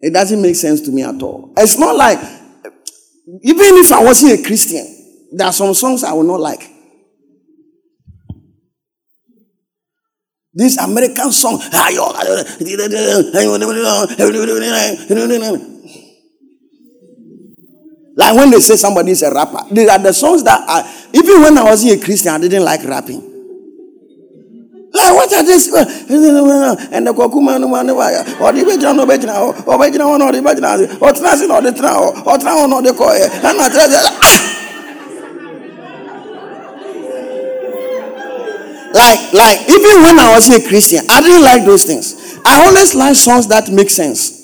[0.00, 1.52] It doesn't make sense to me at all.
[1.56, 4.86] It's not like, even if I wasn't a Christian,
[5.32, 6.70] there are some songs I will not like.
[10.58, 11.94] This American song, like
[18.34, 20.82] when they say somebody is a rapper, they are the songs that are,
[21.14, 23.22] even when I wasn't a Christian, I didn't like rapping.
[24.92, 25.68] Like what are this?
[25.72, 31.50] And the Kokuma or the Bejana no Bejana or Bejana or the Bejana or Trasin
[31.54, 33.14] or the Trao or Trao or the Koy.
[33.46, 33.68] And I
[38.98, 42.36] Like, like, even when I was a Christian, I didn't like those things.
[42.44, 44.34] I always like songs that make sense.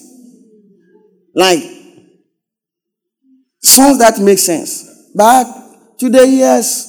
[1.35, 1.59] Like,
[3.61, 5.11] songs that make sense.
[5.13, 5.47] Back
[5.99, 6.87] to the years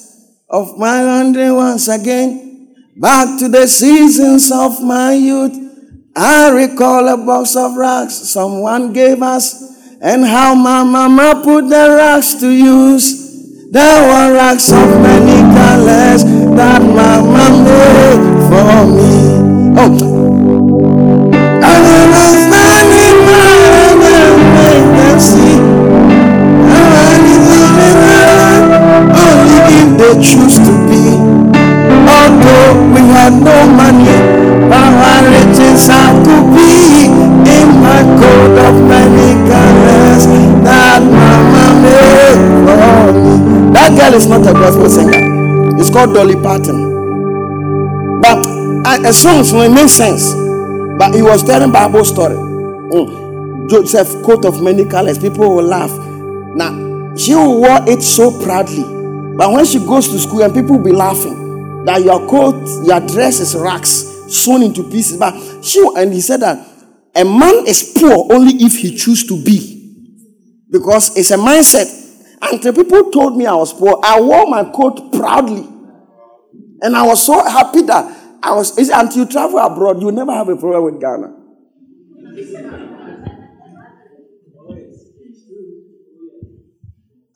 [0.47, 2.75] of my wandering once again.
[2.97, 5.57] Back to the seasons of my youth.
[6.15, 11.89] I recall a box of rocks someone gave us, and how my mama put the
[11.97, 13.71] rocks to use.
[13.71, 15.44] There were rocks of many
[15.83, 19.15] that mama made for me.
[19.77, 20.04] Oh,
[46.15, 48.21] Dolly Parton.
[48.21, 48.47] But
[48.87, 50.33] uh, a song it makes sense.
[50.97, 52.35] But he was telling Bible story.
[52.35, 53.69] Mm.
[53.69, 55.19] Joseph coat of many colors.
[55.19, 55.91] People will laugh.
[56.55, 56.71] Now
[57.17, 58.83] she wore it so proudly.
[59.35, 63.01] But when she goes to school and people will be laughing that your coat, your
[63.01, 63.91] dress is rags,
[64.33, 65.17] sewn into pieces.
[65.17, 65.33] But
[65.65, 66.65] she and he said that
[67.13, 69.73] a man is poor only if he choose to be.
[70.71, 71.91] Because it's a mindset
[72.41, 75.74] until people told me I was poor, I wore my coat proudly.
[76.81, 80.49] And I was so happy that I was, until you travel abroad, you never have
[80.49, 81.33] a problem with Ghana.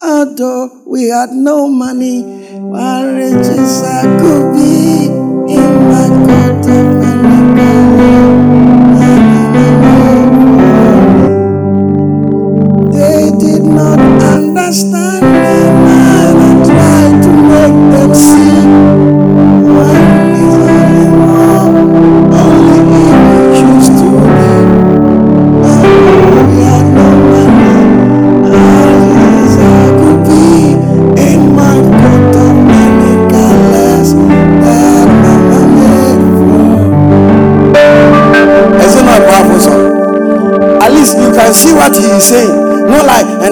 [0.01, 2.23] Although we had no money,
[2.73, 5.07] our riches I could be
[5.53, 6.99] in my coat of
[12.93, 15.08] They did not understand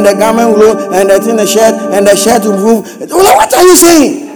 [0.08, 2.88] the garment will, and the thing, the shirt, and the shirt will move.
[3.12, 4.28] Oh, what are you saying?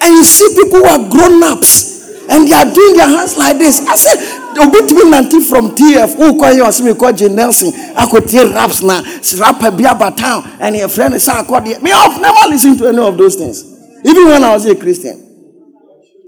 [0.00, 1.98] And you see people who are grown ups
[2.28, 3.80] and they are doing their hands like this.
[3.86, 4.16] I said,
[4.58, 6.16] me nanti from TF.
[6.16, 7.72] Who call you and see me call Jane Nelson.
[7.96, 9.02] I could hear raps now.
[9.38, 10.44] Rapper be about town.
[10.60, 13.64] And your friend is I called Me, I've never listened to any of those things.
[14.04, 15.24] Even when I was a Christian.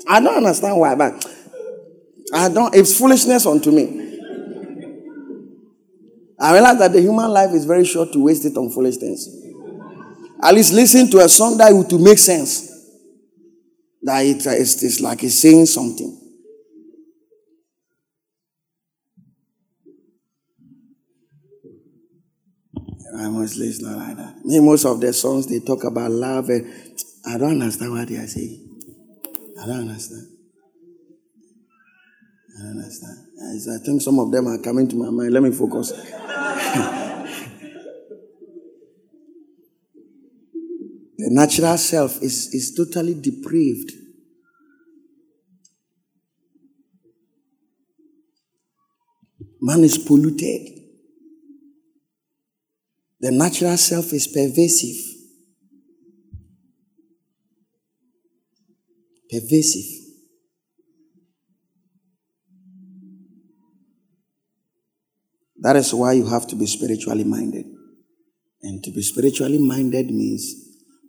[0.09, 1.25] I don't understand why, but
[2.33, 4.11] I don't, it's foolishness unto me.
[6.39, 9.29] I realize that the human life is very short to waste it on foolish things.
[10.43, 12.69] At least listen to a song that would to make sense.
[14.03, 16.17] That it uh, is it's like it's saying something.
[23.19, 24.37] I must listen like that.
[24.45, 26.49] Most of the songs they talk about love.
[27.27, 28.81] I don't understand what they are saying.
[29.63, 30.27] I don't understand.
[32.61, 33.19] I understand.
[33.73, 35.33] I think some of them are coming to my mind.
[35.33, 35.93] Let me focus.
[41.21, 43.93] The natural self is, is totally depraved.
[49.61, 50.81] Man is polluted.
[53.21, 54.97] The natural self is pervasive.
[59.31, 60.00] Pervasive.
[65.61, 67.67] That is why you have to be spiritually minded.
[68.63, 70.55] And to be spiritually minded means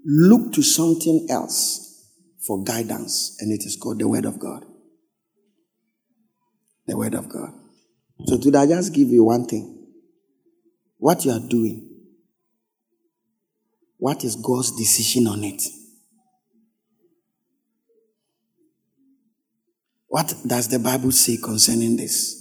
[0.06, 2.10] look to something else
[2.46, 4.66] for guidance, and it is called the Word of God.
[6.88, 7.54] The Word of God.
[8.26, 9.78] So, today I just give you one thing
[10.98, 11.90] what you are doing,
[13.98, 15.64] what is God's decision on it?
[20.08, 22.41] What does the Bible say concerning this?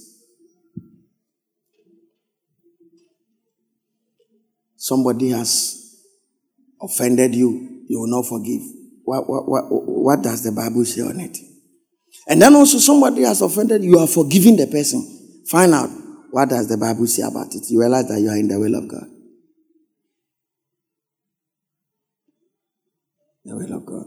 [4.81, 5.95] Somebody has
[6.81, 8.63] offended you, you will not forgive.
[9.03, 11.37] What, what, what, what does the Bible say on it?
[12.27, 15.43] And then also somebody has offended you, you are forgiving the person.
[15.47, 15.91] Find out
[16.31, 17.63] what does the Bible say about it.
[17.69, 19.05] You realize that you are in the will of God.
[23.45, 24.05] The will of God.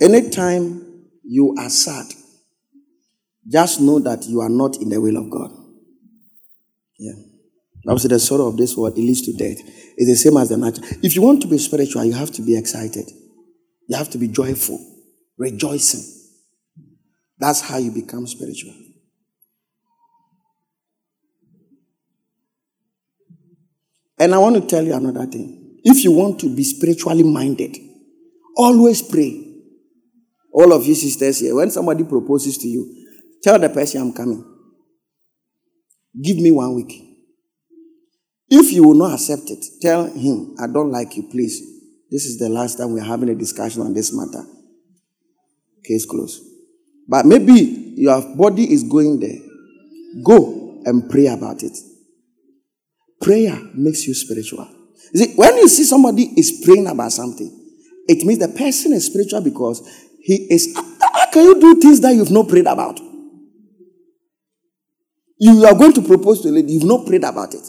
[0.00, 2.06] Anytime you are sad,
[3.48, 5.50] just know that you are not in the will of God.
[7.00, 7.27] Yeah.
[7.88, 9.58] Obviously, the sorrow of this world it leads to death.
[9.96, 10.86] It's the same as the natural.
[11.02, 13.10] If you want to be spiritual, you have to be excited.
[13.88, 14.78] You have to be joyful,
[15.38, 16.02] rejoicing.
[17.38, 18.74] That's how you become spiritual.
[24.18, 25.78] And I want to tell you another thing.
[25.84, 27.76] If you want to be spiritually minded,
[28.56, 29.44] always pray.
[30.52, 33.06] All of you sisters here, when somebody proposes to you,
[33.42, 34.44] tell the person I'm coming.
[36.20, 37.07] Give me one week.
[38.50, 41.60] If you will not accept it, tell him, I don't like you, please.
[42.10, 44.46] This is the last time we're having a discussion on this matter.
[45.84, 46.42] Case closed.
[47.06, 49.38] But maybe your body is going there.
[50.24, 51.76] Go and pray about it.
[53.20, 54.66] Prayer makes you spiritual.
[55.12, 57.54] You see, when you see somebody is praying about something,
[58.06, 59.86] it means the person is spiritual because
[60.22, 60.74] he is.
[60.74, 62.98] How can you do things that you've not prayed about?
[65.38, 67.68] You are going to propose to a lady, you've not prayed about it.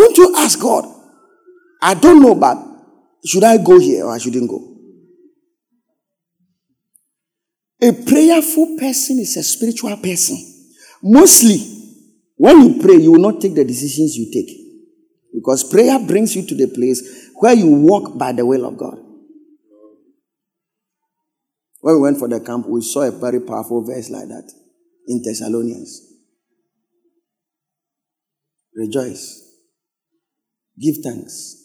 [0.00, 0.86] Won't you ask God?
[1.82, 2.56] I don't know, but
[3.22, 4.66] should I go here or I shouldn't go?
[7.82, 10.38] A prayerful person is a spiritual person.
[11.02, 11.58] Mostly,
[12.38, 14.56] when you pray, you will not take the decisions you take.
[15.34, 18.96] Because prayer brings you to the place where you walk by the will of God.
[21.82, 24.50] When we went for the camp, we saw a very powerful verse like that
[25.06, 26.06] in Thessalonians.
[28.74, 29.49] Rejoice.
[30.80, 31.56] Give thanks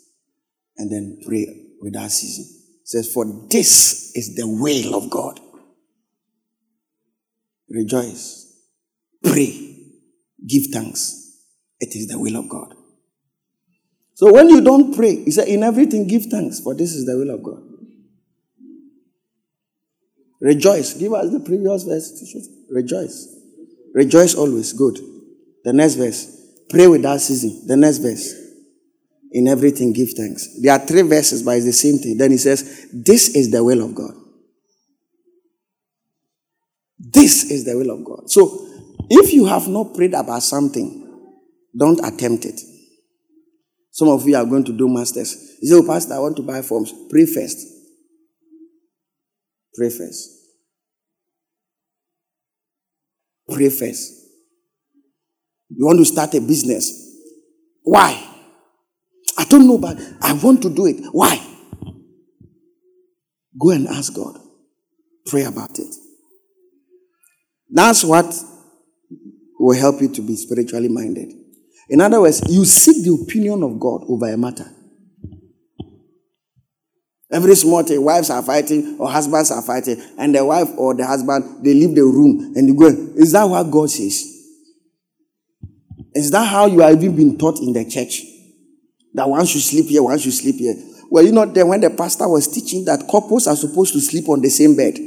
[0.78, 1.48] and then pray
[1.82, 2.64] without ceasing.
[2.84, 5.40] Says, For this is the will of God.
[7.70, 8.54] Rejoice,
[9.24, 9.78] pray,
[10.48, 11.22] give thanks.
[11.80, 12.74] It is the will of God.
[14.14, 17.18] So when you don't pray, he said, In everything give thanks, for this is the
[17.18, 17.64] will of God.
[20.42, 20.94] Rejoice.
[20.94, 22.46] Give us the previous verse.
[22.70, 23.36] Rejoice.
[23.94, 24.74] Rejoice always.
[24.74, 25.00] Good.
[25.64, 26.52] The next verse.
[26.70, 27.66] Pray without ceasing.
[27.66, 28.45] The next verse.
[29.36, 30.62] In everything, give thanks.
[30.62, 32.18] There are three verses, but it's the same thing.
[32.18, 34.14] Then he says, This is the will of God.
[36.98, 38.32] This is the will of God.
[38.32, 38.66] So,
[39.10, 41.02] if you have not prayed about something,
[41.78, 42.62] don't attempt it.
[43.92, 45.58] Some of you are going to do masters.
[45.62, 46.94] You say, Oh, Pastor, I want to buy forms.
[47.10, 47.58] Pray first.
[49.76, 50.30] Pray first.
[53.52, 54.14] Pray first.
[55.72, 57.18] You want to start a business.
[57.84, 58.35] Why?
[59.38, 61.04] I don't know, but I want to do it.
[61.12, 61.40] Why?
[63.60, 64.38] Go and ask God.
[65.26, 65.94] Pray about it.
[67.70, 68.34] That's what
[69.60, 71.34] will help you to be spiritually minded.
[71.90, 74.72] In other words, you seek the opinion of God over a matter.
[77.32, 81.06] Every small thing, wives are fighting or husbands are fighting, and the wife or the
[81.06, 82.88] husband they leave the room and they go.
[83.16, 84.32] Is that what God says?
[86.14, 88.22] Is that how you are even being taught in the church?
[89.16, 90.76] That one should sleep here, one should sleep here.
[91.10, 94.28] Well, you know, then when the pastor was teaching that couples are supposed to sleep
[94.28, 95.00] on the same bed,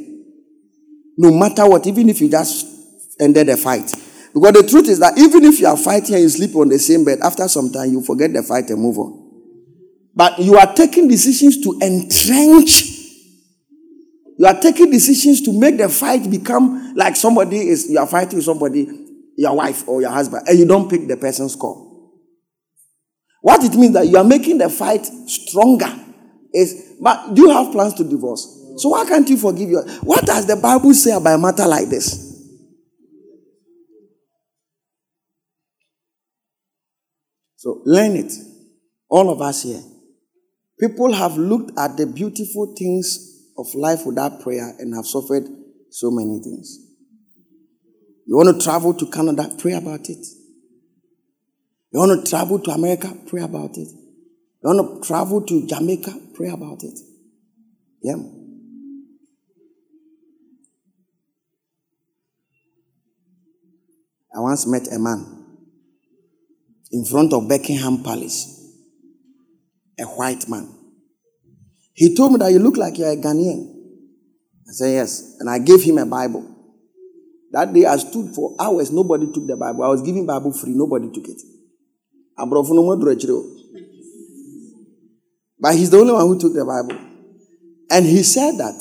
[1.19, 2.67] no matter what, even if you just
[3.21, 3.93] ended a fight.
[4.33, 6.79] Because the truth is that even if you are fighting and you sleep on the
[6.79, 9.25] same bed, after some time you forget the fight and move on.
[10.15, 12.83] But you are taking decisions to entrench.
[14.39, 18.41] You are taking decisions to make the fight become like somebody is, you are fighting
[18.41, 18.89] somebody,
[19.37, 21.88] your wife or your husband, and you don't pick the person's call.
[23.49, 25.91] What it means that you are making the fight stronger
[26.53, 28.43] is, but do you have plans to divorce?
[28.77, 29.89] So why can't you forgive your?
[30.01, 32.27] What does the Bible say about a matter like this?
[37.57, 38.35] So learn it.
[39.09, 39.81] All of us here.
[40.79, 45.45] People have looked at the beautiful things of life without prayer and have suffered
[45.89, 46.77] so many things.
[48.27, 49.51] You want to travel to Canada?
[49.59, 50.38] Pray about it.
[51.91, 53.13] You want to travel to America?
[53.27, 53.89] Pray about it.
[53.89, 56.13] You want to travel to Jamaica?
[56.35, 56.99] Pray about it.
[58.03, 58.17] Yeah.
[64.35, 65.47] I once met a man
[66.93, 68.73] in front of Buckingham Palace,
[69.99, 70.69] a white man.
[71.95, 73.75] He told me that you look like you're a Ghanaian.
[74.69, 75.37] I said, Yes.
[75.41, 76.55] And I gave him a Bible.
[77.51, 79.83] That day I stood for hours, nobody took the Bible.
[79.83, 81.41] I was giving Bible free, nobody took it.
[85.61, 86.99] But he's the only one who took the Bible.
[87.91, 88.81] And he said that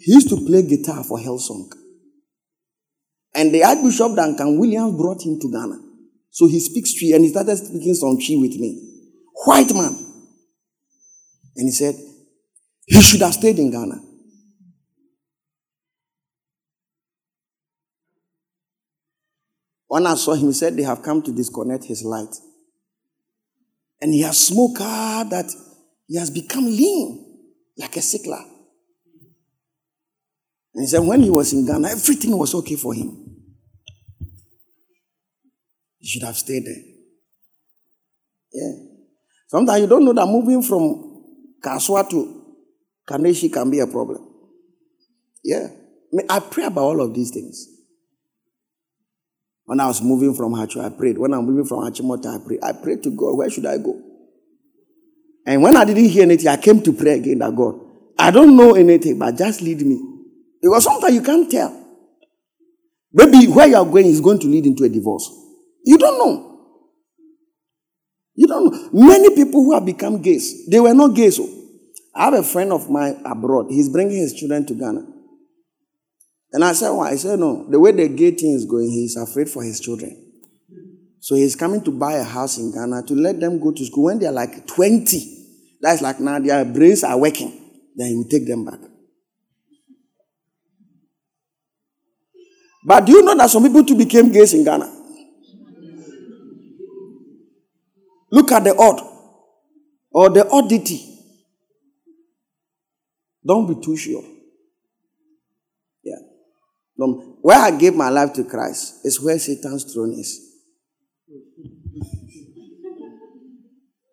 [0.00, 1.72] he used to play guitar for Hillsong.
[3.34, 5.80] And the Archbishop Duncan Williams brought him to Ghana.
[6.30, 9.02] So he speaks Twi and he started speaking some Twi with me.
[9.44, 9.96] White man.
[11.56, 11.94] And he said,
[12.86, 14.00] he should have stayed in Ghana.
[19.88, 22.34] When I saw him, he said they have come to disconnect his light.
[24.00, 25.46] And he has smoked hard that
[26.06, 27.24] he has become lean,
[27.78, 28.42] like a sickler.
[30.74, 33.16] And he said when he was in Ghana, everything was okay for him.
[35.98, 36.82] He should have stayed there.
[38.52, 38.72] Yeah.
[39.48, 41.24] Sometimes you don't know that moving from
[41.64, 42.44] Kasoa to
[43.08, 44.26] Kaneshie can be a problem.
[45.42, 45.68] Yeah.
[46.28, 47.75] I pray about all of these things.
[49.66, 51.18] When I was moving from Haatso, I prayed.
[51.18, 52.60] When I'm moving from Achimota, I prayed.
[52.62, 54.00] I prayed to God, where should I go?
[55.44, 57.80] And when I didn't hear anything, I came to pray again that God,
[58.18, 60.00] I don't know anything, but just lead me.
[60.62, 61.84] Because sometimes you can't tell.
[63.12, 65.30] Maybe where you are going is going to lead into a divorce.
[65.84, 66.46] You don't know.
[68.34, 69.06] You don't know.
[69.06, 71.40] Many people who have become gays, they were not gays.
[71.40, 71.48] Oh.
[72.14, 73.66] I have a friend of mine abroad.
[73.70, 75.06] He's bringing his children to Ghana.
[76.52, 77.10] And I said, why?
[77.10, 77.66] I said, no.
[77.68, 80.22] The way the gay thing is going, he's afraid for his children.
[81.20, 84.04] So he's coming to buy a house in Ghana to let them go to school
[84.04, 85.36] when they're like 20.
[85.80, 87.50] That's like now their brains are working.
[87.96, 88.78] Then he will take them back.
[92.84, 94.92] But do you know that some people too became gays in Ghana?
[98.30, 99.00] Look at the odd
[100.12, 101.00] or the oddity.
[103.44, 104.22] Don't be too sure.
[106.96, 110.40] Where I gave my life to Christ is where Satan's throne is.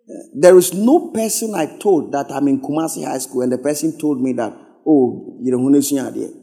[0.09, 3.57] Eh, there is no person I told that I'm in Kumasi High School and the
[3.57, 4.53] person told me that,
[4.85, 6.33] oh, you don't know,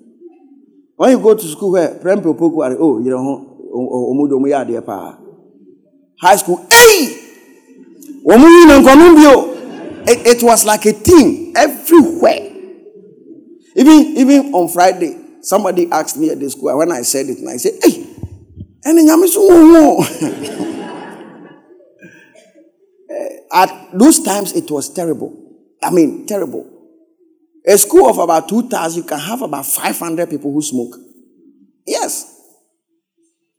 [0.97, 5.19] when you go to school where Prem Popoku are, oh, you know, Omudo Muyade Pa.
[6.21, 7.17] High school, hey!
[8.27, 9.57] Oh.
[10.07, 12.51] It, it was like a team everywhere.
[13.77, 17.49] Even, even on Friday, Somebody asked me at the school, when I said it, and
[17.49, 18.07] I said, hey,
[23.11, 25.37] eh, at those times it was terrible.
[25.83, 26.67] I mean, terrible.
[27.67, 30.97] A school of about 2,000, you can have about 500 people who smoke.
[31.87, 32.37] Yes.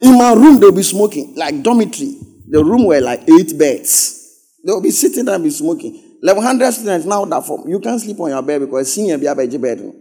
[0.02, 2.18] In my room, they'll be smoking, like dormitory.
[2.48, 4.18] The room were like eight beds.
[4.66, 5.94] They'll be sitting there and be smoking.
[6.22, 7.68] 1,100 students now that form.
[7.68, 10.01] You can't sleep on your bed because senior be a bedroom.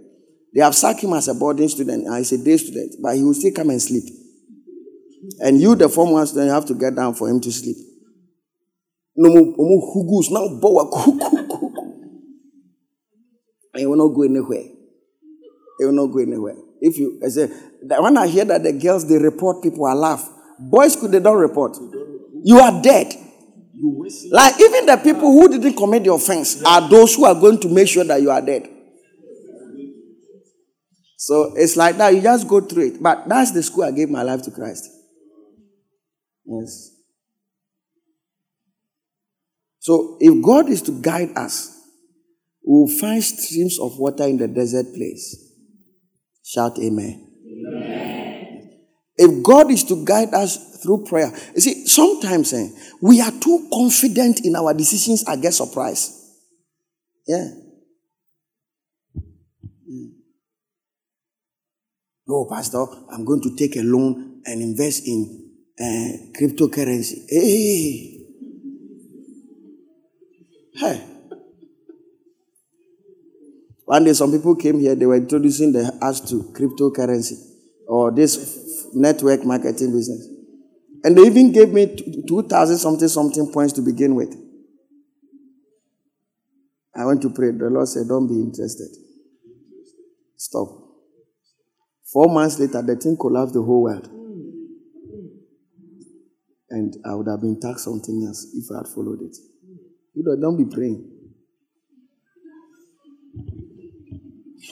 [0.55, 3.35] They have sacked him as a boarding student he's a day student, but he will
[3.35, 4.05] still come and sleep.
[5.41, 7.77] And you, the former one student, you have to get down for him to sleep.
[9.17, 10.91] No more hugus, now boa
[13.73, 14.65] And he will not go anywhere.
[15.79, 16.57] He will not go anywhere.
[16.81, 17.47] If you I say
[17.83, 20.29] when I hear that the girls they report people, I laugh.
[20.59, 21.77] Boys could they don't report.
[22.43, 23.15] You are dead.
[24.31, 27.69] Like even the people who didn't commit the offense are those who are going to
[27.69, 28.69] make sure that you are dead.
[31.23, 32.15] So it's like that.
[32.15, 33.03] You just go through it.
[33.03, 34.89] But that's the school I gave my life to Christ.
[36.47, 36.97] Yes.
[39.81, 41.77] So if God is to guide us,
[42.67, 45.53] we will find streams of water in the desert place.
[46.43, 47.29] Shout amen.
[47.67, 48.81] amen.
[49.19, 52.69] If God is to guide us through prayer, you see, sometimes eh,
[53.03, 56.13] we are too confident in our decisions, I get surprised.
[57.27, 57.60] Yeah.
[62.33, 67.25] Oh, Pastor, I'm going to take a loan and invest in uh, cryptocurrency.
[67.29, 68.21] Hey.
[70.75, 71.05] Hey.
[73.85, 77.35] One day, some people came here, they were introducing the us to cryptocurrency
[77.89, 80.29] or this network marketing business.
[81.03, 81.97] And they even gave me
[82.29, 84.37] 2,000 something something points to begin with.
[86.95, 87.51] I went to pray.
[87.51, 88.89] The Lord said, Don't be interested.
[90.37, 90.80] Stop.
[92.13, 94.09] Four months later, the thing collapsed the whole world.
[96.69, 99.37] And I would have been taxed something else if I had followed it.
[100.15, 101.09] You know, don't be praying.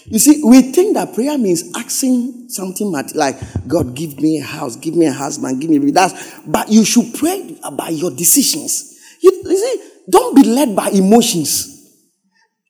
[0.06, 3.36] You see, we think that prayer means asking something like,
[3.66, 6.12] God, give me a house, give me a husband, give me that.
[6.46, 8.98] But you should pray about your decisions.
[9.22, 11.74] You, you see, don't be led by emotions.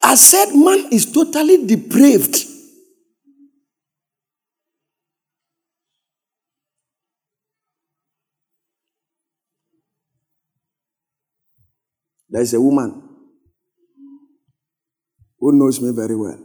[0.02, 2.44] I said, man is totally depraved.
[12.38, 13.02] There's a woman
[15.40, 16.38] who knows me very well.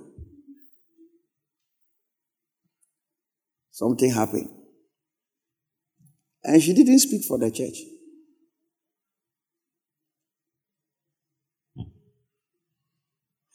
[3.69, 4.49] Something happened.
[6.43, 7.77] And she didn't speak for the church.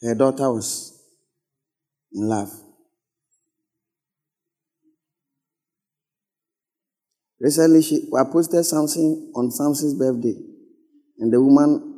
[0.01, 0.97] Her daughter was
[2.13, 2.53] in love.
[7.41, 10.41] Recently, she, I posted something on Samson's birthday,
[11.17, 11.88] and the woman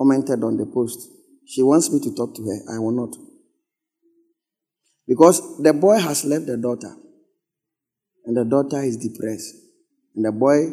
[0.00, 1.10] commented on the post.
[1.46, 2.74] She wants me to talk to her.
[2.74, 3.14] I will not.
[5.06, 6.94] Because the boy has left the daughter
[8.24, 9.56] and the daughter is depressed,
[10.14, 10.72] and the boy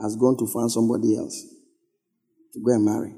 [0.00, 1.44] has gone to find somebody else
[2.52, 3.14] to go and marry.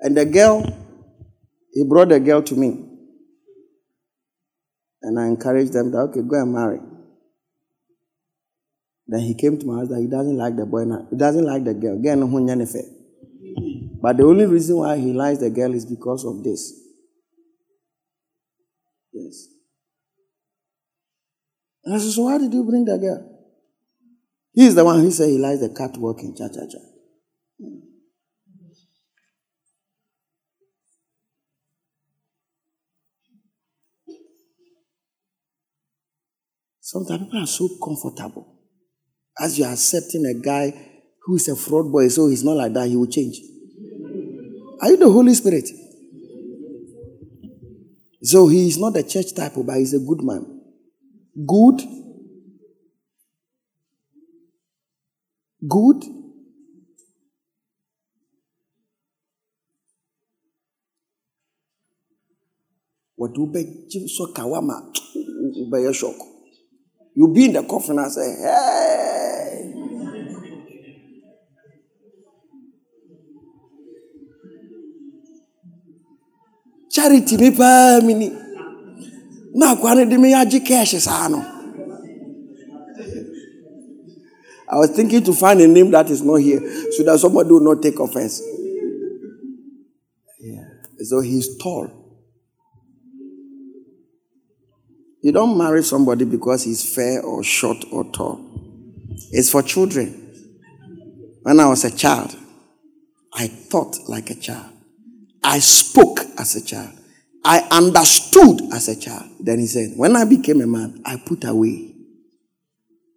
[0.00, 0.64] And the girl,
[1.72, 2.86] he brought the girl to me.
[5.02, 6.80] And I encouraged them that, okay, go and marry.
[9.06, 11.06] Then he came to my house that he doesn't like the boy now.
[11.10, 11.98] He doesn't like the girl.
[14.00, 16.72] But the only reason why he likes the girl is because of this.
[19.12, 19.48] Yes.
[21.84, 23.26] And I said, so why did you bring the girl?
[24.52, 26.89] He's the one who said he likes the cat walking, cha cha cha.
[36.92, 38.58] Sometimes people are so comfortable.
[39.38, 40.72] As you're accepting a guy
[41.22, 43.38] who is a fraud boy, so he's not like that, he will change.
[44.82, 45.68] Are you the Holy Spirit?
[48.24, 50.62] So he is not a church type, but he's a good man.
[51.46, 51.80] Good.
[55.68, 56.04] Good.
[63.14, 63.48] What do
[63.90, 64.92] you so kawama?
[65.94, 66.29] shock.
[67.14, 69.00] You'll be in the coffin and say, hey.
[76.90, 78.30] Charity me pa mini.
[79.54, 81.56] Na kwane de me agye cash no.
[84.72, 86.60] I was thinking to find a name that is not here
[86.92, 88.40] so that somebody will not take offense.
[90.38, 90.62] Yeah.
[91.02, 91.99] So he's tall.
[95.22, 98.40] You don't marry somebody because he's fair or short or tall.
[99.32, 100.16] It's for children.
[101.42, 102.34] When I was a child,
[103.32, 104.72] I thought like a child.
[105.42, 106.92] I spoke as a child.
[107.44, 109.30] I understood as a child.
[109.40, 111.94] Then he said, When I became a man, I put away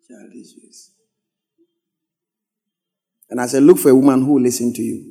[0.07, 0.91] childish ways.
[3.29, 5.09] And I said, Look for a woman who will listen to you.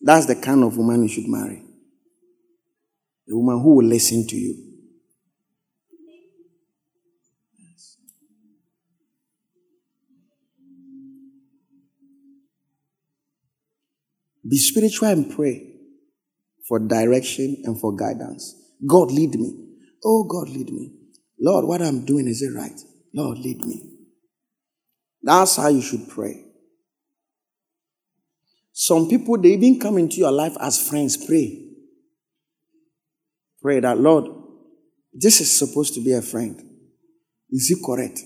[0.00, 1.62] That's the kind of woman you should marry.
[3.30, 4.73] A woman who will listen to you.
[14.48, 15.74] Be spiritual and pray
[16.68, 18.54] for direction and for guidance.
[18.86, 19.68] God, lead me.
[20.04, 20.92] Oh, God, lead me.
[21.40, 22.78] Lord, what I'm doing, is it right?
[23.14, 23.90] Lord, lead me.
[25.22, 26.44] That's how you should pray.
[28.72, 31.16] Some people, they even come into your life as friends.
[31.16, 31.70] Pray.
[33.62, 34.26] Pray that, Lord,
[35.12, 36.60] this is supposed to be a friend.
[37.50, 38.20] Is he correct?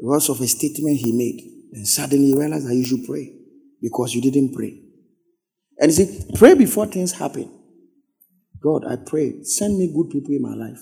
[0.00, 1.68] Because of a statement he made.
[1.72, 3.37] And suddenly you realize that you should pray
[3.80, 4.80] because you didn't pray.
[5.78, 7.54] And you see, pray before things happen.
[8.60, 10.80] God, I pray, send me good people in my life.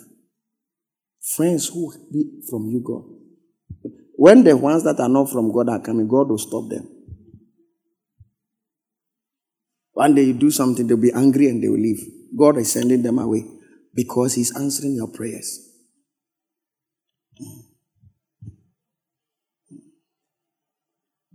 [1.34, 3.02] Friends who be from you, God.
[4.14, 6.88] When the ones that are not from God are coming, God will stop them.
[9.92, 12.00] One day you do something, they'll be angry and they will leave.
[12.36, 13.44] God is sending them away
[13.94, 15.65] because He's answering your prayers.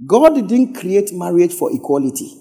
[0.06, 2.38] God didn't create marriage for equality.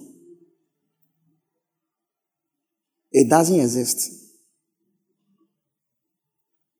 [3.12, 4.20] It doesn't exist.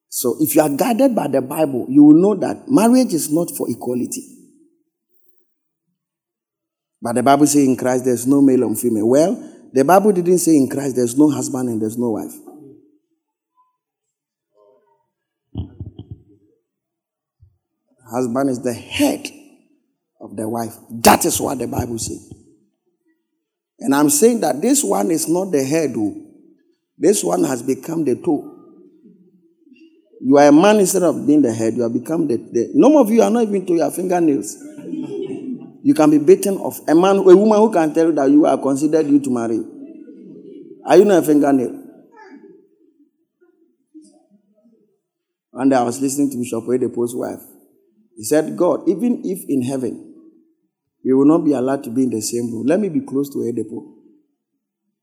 [0.09, 3.51] So if you are guided by the Bible, you will know that marriage is not
[3.51, 4.23] for equality.
[7.03, 9.09] But the Bible says in Christ there's no male and female.
[9.09, 12.35] Well, the Bible didn't say in Christ there's no husband and there's no wife.
[18.11, 19.40] Husband is the head
[20.21, 20.75] of the wife.
[20.91, 22.33] That is what the Bible says.
[23.79, 26.15] And I'm saying that this one is not the head, oh.
[26.99, 28.57] this one has become the toe.
[30.23, 32.37] You are a man instead of being the head, you have become the.
[32.37, 34.55] the none of you are not even to your fingernails.
[35.83, 36.79] You can be beaten off.
[36.87, 39.65] A man, a woman who can tell you that you are considered you to marry.
[40.85, 41.83] Are you not a fingernail?
[45.55, 47.41] And I was listening to Bishop Oyedepo's wife.
[48.15, 50.10] He said, God, even if in heaven
[51.05, 53.29] we will not be allowed to be in the same room, let me be close
[53.31, 53.95] to Oyedepo.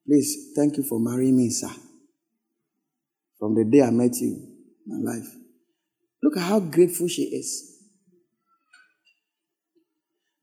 [0.05, 1.69] Please, thank you for marrying me, sir.
[3.39, 4.37] From the day I met you,
[4.85, 5.27] my life.
[6.23, 7.73] Look at how grateful she is.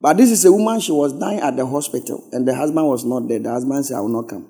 [0.00, 3.04] But this is a woman, she was dying at the hospital, and the husband was
[3.04, 3.38] not there.
[3.38, 4.46] The husband said, I will not come.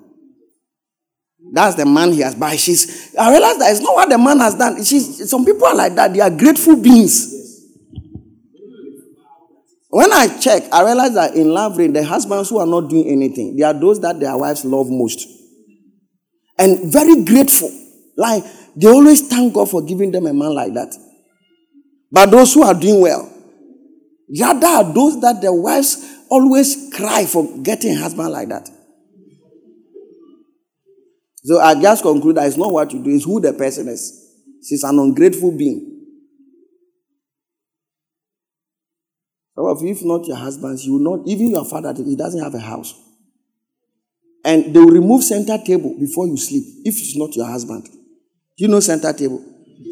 [1.53, 2.35] That's the man he has.
[2.35, 4.83] But she's, I realize that it's not what the man has done.
[4.83, 6.13] She's, some people are like that.
[6.13, 7.34] They are grateful beings.
[9.95, 13.55] When I check, I realize that in Laverne, the husbands who are not doing anything,
[13.55, 15.25] they are those that their wives love most.
[16.59, 17.71] And very grateful.
[18.17, 18.43] Like,
[18.75, 20.93] they always thank God for giving them a man like that.
[22.11, 23.31] But those who are doing well,
[24.27, 28.69] the other are those that their wives always cry for getting a husband like that.
[31.45, 34.11] So I just conclude that it's not what you do, it's who the person is.
[34.61, 35.94] She's an ungrateful being.
[39.55, 42.43] Some of you, if not your husbands, you will not, even your father, he doesn't
[42.43, 42.93] have a house.
[44.43, 47.87] And they will remove center table before you sleep, if it's not your husband.
[48.57, 49.43] You know center table?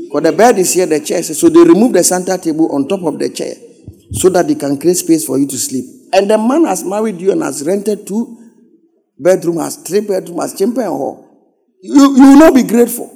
[0.06, 3.02] Because the bed is here, the chair So they remove the center table on top
[3.04, 3.56] of the chair
[4.12, 5.86] so that they can create space for you to sleep.
[6.14, 8.38] And the man has married you and has rented two
[9.18, 11.30] bedroom, has three bedroom, has chamber and hall.
[11.82, 13.10] You, you will not be grateful.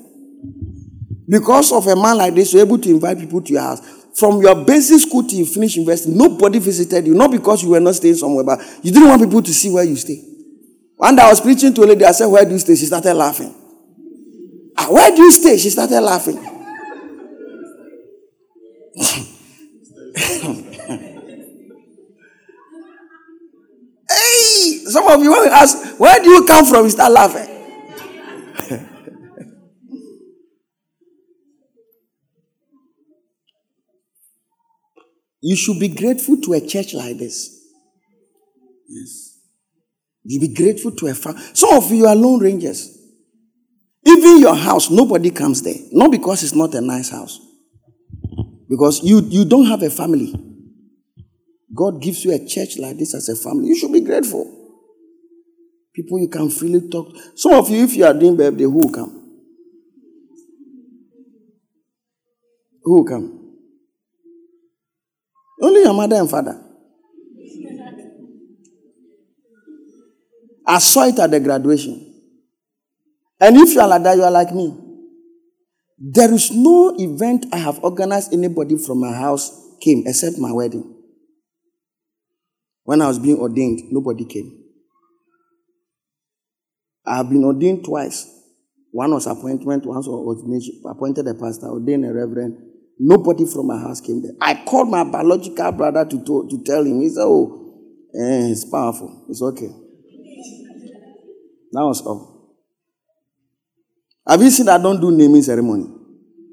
[1.30, 3.82] Because of a man like this, you're able to invite people to your house.
[4.18, 7.14] From your basic school to you finish university, nobody visited you.
[7.14, 9.84] Not because you were not staying somewhere, but you didn't want people to see where
[9.84, 10.16] you stay.
[10.16, 12.76] Day I was preaching to a lady, I said, Where do you stay?
[12.76, 13.54] She started laughing.
[14.76, 15.58] Ah, where do you stay?
[15.60, 16.38] She started laughing.
[24.10, 26.86] hey, some of you want to ask, Where do you come from?
[26.86, 27.57] You start laughing.
[35.42, 37.58] You should be grateful to a church like this.
[38.88, 39.40] Yes.
[40.24, 41.42] You be grateful to a family.
[41.54, 42.98] Some of you are lone rangers.
[44.06, 45.76] Even your house, nobody comes there.
[45.92, 47.40] Not because it's not a nice house.
[48.70, 50.34] Because you, you don't have a family.
[51.74, 53.68] God gives you a church like this as a family.
[53.68, 54.54] You should be grateful.
[55.94, 57.16] People you can freely talk.
[57.36, 59.14] Some of you, if you are doing birthday, who will come?
[62.84, 63.37] Who will come?
[65.68, 66.64] Only your mother and father.
[70.66, 72.14] I saw it at the graduation.
[73.42, 74.74] And if you are like that, you are like me.
[75.98, 79.52] There is no event I have organized anybody from my house
[79.82, 80.96] came except my wedding.
[82.84, 84.64] When I was being ordained, nobody came.
[87.06, 88.26] I have been ordained twice.
[88.92, 92.58] One was appointment, one was appointed a pastor, ordained a reverend,
[93.00, 94.32] Nobody from my house came there.
[94.42, 97.00] I called my biological brother to, to, to tell him.
[97.02, 97.80] He said, Oh,
[98.16, 99.26] eh, it's powerful.
[99.30, 99.70] It's okay.
[101.72, 102.56] That was all.
[104.28, 105.86] Have you seen I don't do naming ceremony?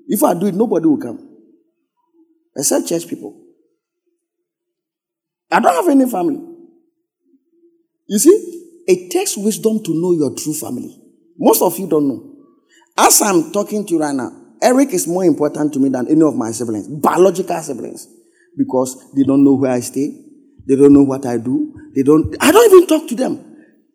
[0.06, 1.30] If I do it, nobody will come.
[2.56, 3.40] Except church people.
[5.50, 6.40] I don't have any family.
[8.06, 10.94] You see, it takes wisdom to know your true family.
[11.38, 12.36] Most of you don't know.
[12.98, 16.22] As I'm talking to you right now, Eric is more important to me than any
[16.22, 18.08] of my siblings, biological siblings,
[18.56, 20.20] because they don't know where I stay.
[20.66, 21.74] They don't know what I do.
[21.94, 23.54] They don't, I don't even talk to them.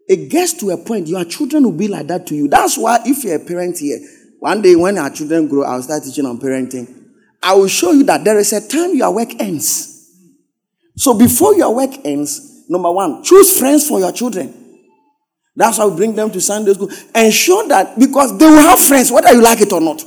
[0.10, 2.48] it gets to a point your children will be like that to you.
[2.48, 4.00] That's why if you're a parent here,
[4.40, 6.96] one day when our children grow, I'll start teaching on parenting.
[7.44, 9.96] I will show you that there is a time your work ends.
[10.98, 14.56] So before your work ends, number one, choose friends for your children.
[15.56, 16.90] That's how we bring them to Sunday school.
[17.14, 20.04] Ensure that because they will have friends, whether you like it or not.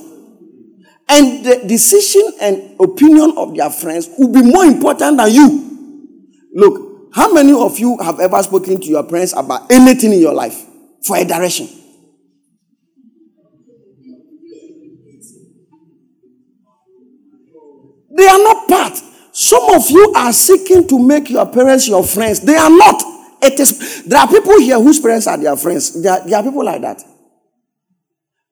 [1.14, 6.48] And the decision and opinion of their friends will be more important than you.
[6.54, 10.32] Look, how many of you have ever spoken to your parents about anything in your
[10.32, 10.58] life
[11.04, 11.68] for a direction?
[18.16, 18.96] They are not part.
[19.32, 22.40] Some of you are seeking to make your parents your friends.
[22.40, 23.02] They are not.
[23.42, 26.00] It is there are people here whose parents are their friends.
[26.02, 27.02] There are, there are people like that.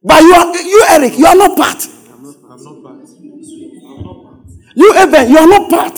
[0.02, 1.86] But you are you, Eric, you are not part.
[2.10, 2.96] I'm not, I'm not part.
[2.96, 4.69] I'm not part.
[4.80, 5.92] You, Eben, you are not part.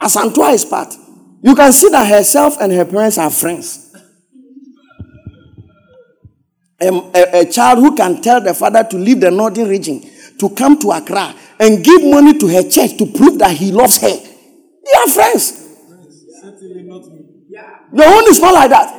[0.00, 0.94] Asantua is part.
[1.42, 3.92] You can see that herself and her parents are friends.
[6.80, 10.00] A, a, a, child who can tell the father to leave the northern region
[10.38, 14.00] to come to Accra and give money to her church to prove that he loves
[14.00, 14.08] her.
[14.08, 15.66] They are friends.
[17.92, 18.94] Your own is not like that.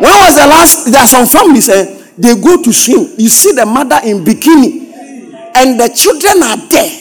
[0.00, 0.90] When was the last?
[0.90, 3.14] There are some families, eh, they go to swim.
[3.16, 4.87] You see the mother in bikini,
[5.58, 6.94] and the children are there,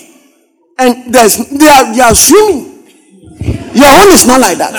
[0.80, 2.74] and there's they are, they are swimming.
[3.78, 4.74] Your own is not like that.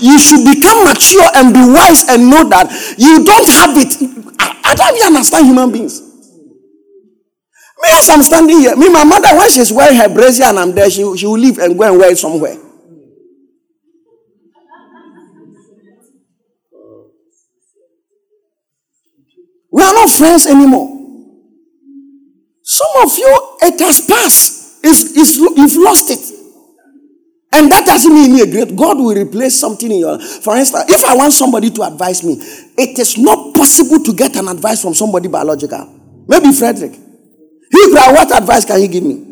[0.00, 3.92] You should become mature and be wise and know that you don't have it.
[4.40, 6.00] I, I don't even understand human beings.
[6.00, 10.72] Me, as I'm standing here, me, my mother, when she's wearing her brazier and I'm
[10.72, 12.56] there, she, she will leave and go and wear it somewhere.
[19.70, 21.01] We are not friends anymore.
[22.82, 24.80] Some of you, it has passed.
[24.82, 26.18] It's, it's, you've lost it.
[27.54, 28.74] And that doesn't mean you're great.
[28.74, 30.42] God will replace something in your life.
[30.42, 32.34] For instance, if I want somebody to advise me,
[32.78, 36.24] it is not possible to get an advice from somebody biological.
[36.26, 36.92] Maybe Frederick.
[36.92, 39.28] He what advice can you give me?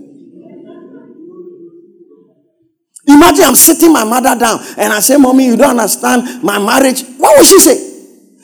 [3.08, 7.02] Imagine I'm sitting my mother down and I say, Mommy, you don't understand my marriage.
[7.16, 7.76] What will she say?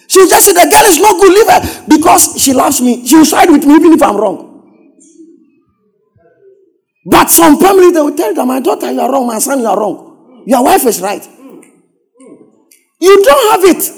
[0.09, 1.85] She will just say, The girl is not good, leave her.
[1.89, 3.07] Because she loves me.
[3.07, 4.46] She will side with me even if I'm wrong.
[7.09, 9.27] But some family, they will tell you, My daughter, you are wrong.
[9.29, 10.43] My son, you are wrong.
[10.47, 11.27] Your wife is right.
[13.01, 13.91] You don't have it.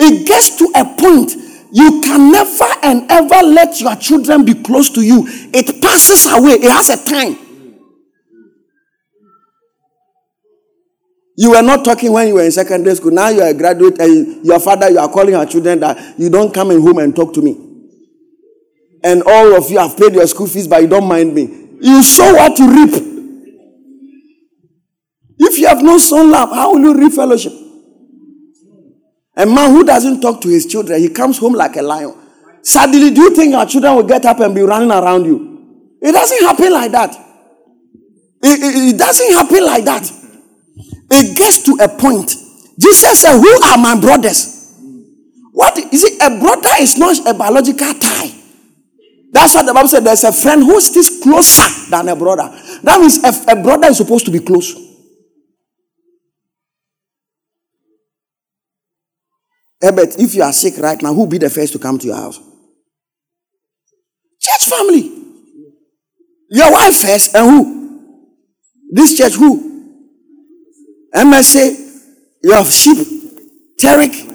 [0.00, 1.32] It gets to a point
[1.72, 5.24] you can never and ever let your children be close to you.
[5.52, 7.36] It passes away, it has a time.
[11.36, 13.12] You were not talking when you were in secondary school.
[13.12, 16.30] Now you are a graduate and your father, you are calling your children that you
[16.30, 17.56] don't come in home and talk to me.
[19.04, 21.67] And all of you have paid your school fees, but you don't mind me.
[21.80, 23.04] You sow what you reap.
[25.38, 27.52] If you have no sown love, how will you reap fellowship?
[29.36, 32.14] A man who doesn't talk to his children, he comes home like a lion.
[32.62, 35.96] Suddenly, do you think your children will get up and be running around you?
[36.02, 37.14] It doesn't happen like that.
[38.42, 40.10] It, it, it doesn't happen like that.
[41.10, 42.34] It gets to a point.
[42.78, 44.74] Jesus said, Who are my brothers?
[45.52, 46.22] What is it?
[46.22, 48.37] A brother is not a biological tie.
[49.30, 50.04] That's what the Bible said.
[50.04, 52.48] There's a friend who is closer than a brother.
[52.82, 54.74] That means a, a brother is supposed to be close.
[59.80, 62.06] Herbert, if you are sick right now, who will be the first to come to
[62.06, 62.38] your house?
[64.40, 65.12] Church family.
[66.50, 68.20] Your wife first, and who?
[68.90, 69.68] This church, who?
[71.14, 71.76] MSA,
[72.42, 72.96] your sheep,
[73.80, 74.28] Tarek,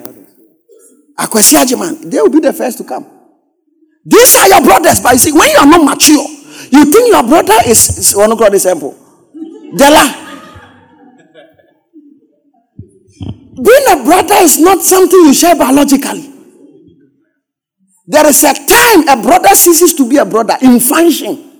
[1.17, 3.12] Akwesi They will be the first to come.
[4.05, 6.25] These are your brothers, but you see, when you are not mature,
[6.71, 8.97] you think your brother is, is oh, one of God example.
[9.75, 10.19] Della.
[13.55, 16.31] Being a brother is not something you share biologically.
[18.05, 21.51] There is a time a brother ceases to be a brother in function.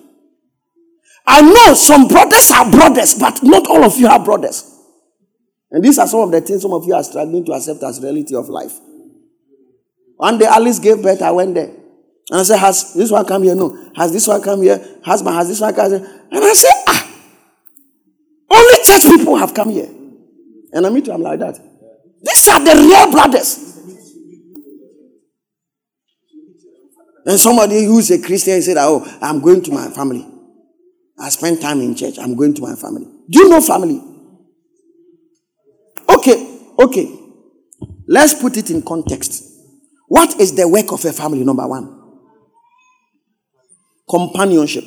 [1.26, 4.70] I know some brothers are brothers, but not all of you are brothers.
[5.72, 8.02] And these are some of the things some of you are struggling to accept as
[8.02, 8.74] reality of life.
[10.18, 11.72] One day Alice gave birth, I went there.
[12.30, 13.56] And I said, Has this one come here?
[13.56, 13.92] No.
[13.96, 14.80] Has this one come here?
[15.04, 16.26] Husband, has this one come here?
[16.32, 17.12] And I said, Ah,
[18.52, 19.90] only church people have come here.
[20.72, 21.60] And I meet I'm like that.
[22.22, 23.70] These are the real brothers.
[27.26, 30.28] And somebody who's a Christian said, Oh, I'm going to my family.
[31.20, 32.18] I spend time in church.
[32.20, 33.06] I'm going to my family.
[33.30, 34.02] Do you know family?
[36.10, 37.20] Okay, okay.
[38.08, 39.44] Let's put it in context.
[40.08, 41.44] What is the work of a family?
[41.44, 41.93] Number one
[44.14, 44.84] companionship.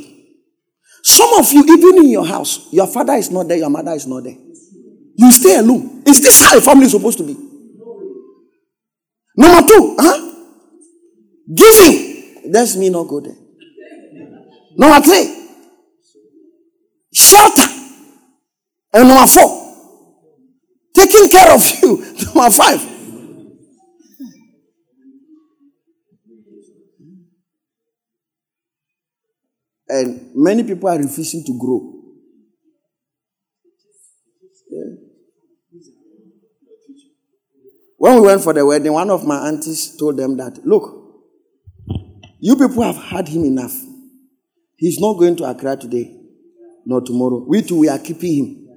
[1.03, 4.07] Some of you, even in your house, your father is not there, your mother is
[4.07, 4.37] not there.
[5.17, 6.03] You stay alone.
[6.07, 7.37] Is this how a family is supposed to be?
[9.37, 10.33] Number two, huh?
[11.53, 12.53] Giving.
[12.53, 13.35] That's me not go there.
[14.77, 15.49] Number three,
[17.13, 17.67] shelter.
[18.93, 19.75] And number four,
[20.95, 21.99] taking care of you.
[22.35, 22.81] Number five,
[29.89, 31.93] and many people are refusing to grow.
[37.99, 41.07] When we went for the wedding, one of my aunties told them that, look,
[42.39, 43.75] you people have had him enough.
[44.77, 46.15] He's not going to Accra today,
[46.85, 47.45] nor tomorrow.
[47.49, 48.69] We too, we are keeping him.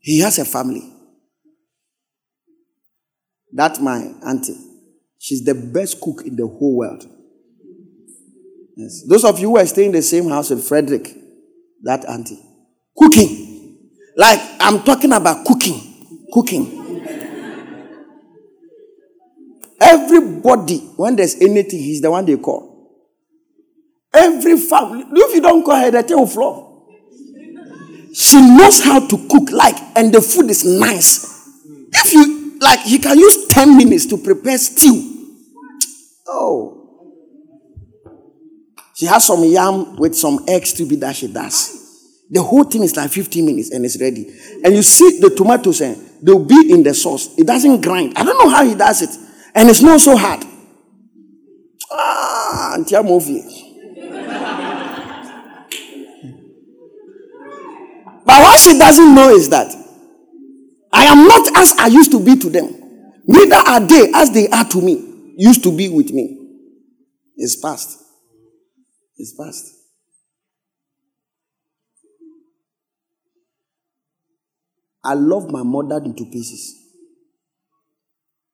[0.00, 0.92] He has a family.
[3.52, 4.58] That's my auntie.
[5.18, 7.08] She's the best cook in the whole world.
[8.76, 9.04] Yes.
[9.08, 11.08] Those of you who are staying in the same house with Frederick,
[11.82, 12.38] that auntie,
[12.96, 13.78] cooking.
[14.16, 15.80] Like I'm talking about cooking.
[16.32, 16.84] Cooking.
[19.80, 22.74] Everybody, when there's anything, he's the one they call.
[24.12, 26.64] Every family, if you don't call her, the thing will flop.
[28.14, 31.46] She knows how to cook, like, and the food is nice.
[31.92, 35.36] If you like, he can use 10 minutes to prepare stew.
[36.26, 36.75] Oh.
[38.96, 42.24] She has some yam with some eggs to be that she does.
[42.30, 44.26] The whole thing is like 15 minutes and it's ready.
[44.64, 47.28] And you see the tomatoes, and eh, they'll be in the sauce.
[47.36, 48.14] It doesn't grind.
[48.16, 49.10] I don't know how he does it.
[49.54, 50.44] And it's not so hard.
[51.92, 53.42] Ah, movie.
[58.24, 59.72] but what she doesn't know is that
[60.90, 62.74] I am not as I used to be to them.
[63.26, 66.38] Neither are they as they are to me, used to be with me.
[67.36, 67.95] It's past.
[69.16, 69.72] It's past.
[75.04, 76.74] I love my mother into pieces.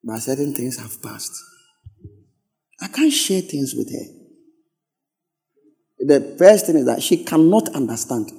[0.04, 1.32] But certain things have passed.
[2.80, 4.22] I can't share things with her.
[6.00, 8.30] The first thing is that she cannot understand.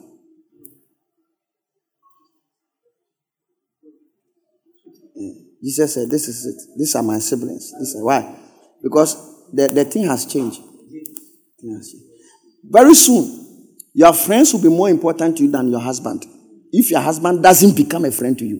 [5.63, 6.77] Jesus said, This is it.
[6.77, 7.71] These are my siblings.
[7.79, 8.37] This is why?
[8.81, 9.15] Because
[9.53, 10.59] the, the thing has changed.
[12.63, 16.25] Very soon, your friends will be more important to you than your husband.
[16.71, 18.59] If your husband doesn't become a friend to you.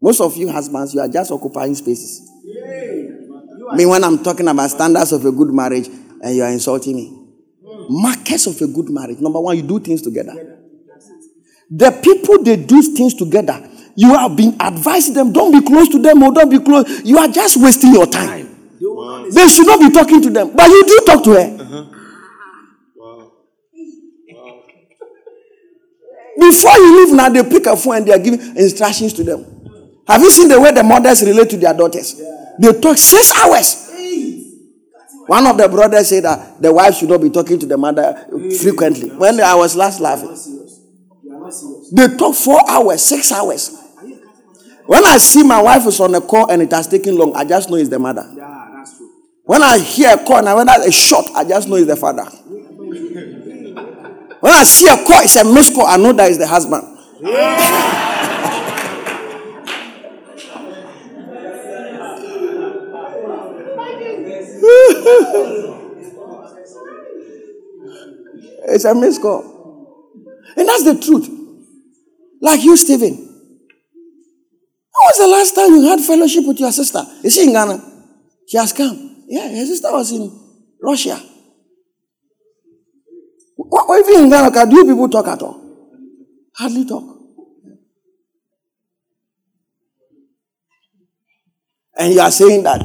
[0.00, 2.30] Most of you husbands, you are just occupying spaces.
[3.70, 6.96] I mean, when I'm talking about standards of a good marriage and you are insulting
[6.96, 7.12] me.
[7.88, 9.18] Markers of a good marriage.
[9.18, 10.32] Number one, you do things together.
[11.70, 15.98] The people they do things together, you have been advising them, don't be close to
[16.00, 17.02] them or don't be close.
[17.04, 18.46] You are just wasting your time.
[19.32, 21.62] They should not be talking to them, but you do talk to her.
[21.62, 21.95] Uh-huh.
[26.38, 29.44] Before you leave now, they pick a phone and they are giving instructions to them.
[30.06, 32.20] Have you seen the way the mothers relate to their daughters?
[32.58, 33.84] They talk six hours.
[35.26, 38.26] One of the brothers said that the wife should not be talking to the mother
[38.60, 39.08] frequently.
[39.10, 40.36] When I was last laughing,
[41.92, 43.76] they talk four hours, six hours.
[44.86, 47.44] When I see my wife is on a call and it has taken long, I
[47.44, 48.22] just know it's the mother.
[49.44, 51.86] When I hear a call and I when I a shot, I just know it's
[51.88, 52.24] the father.
[54.46, 56.84] When I see a call, it's a missed call, I know that is the husband.
[68.68, 70.12] it's a missed call.
[70.56, 71.28] And that's the truth.
[72.40, 73.16] Like you, Stephen.
[73.16, 73.26] When
[75.00, 77.02] was the last time you had fellowship with your sister?
[77.24, 77.80] Is she in Ghana?
[78.46, 79.24] She has come.
[79.26, 80.30] Yeah, her sister was in
[80.80, 81.20] Russia.
[83.68, 85.60] What, if in Ghana, do people talk at all?
[86.54, 87.16] Hardly talk.
[91.98, 92.80] And you are saying that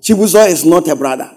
[0.00, 1.30] Chibuzo is not a brother.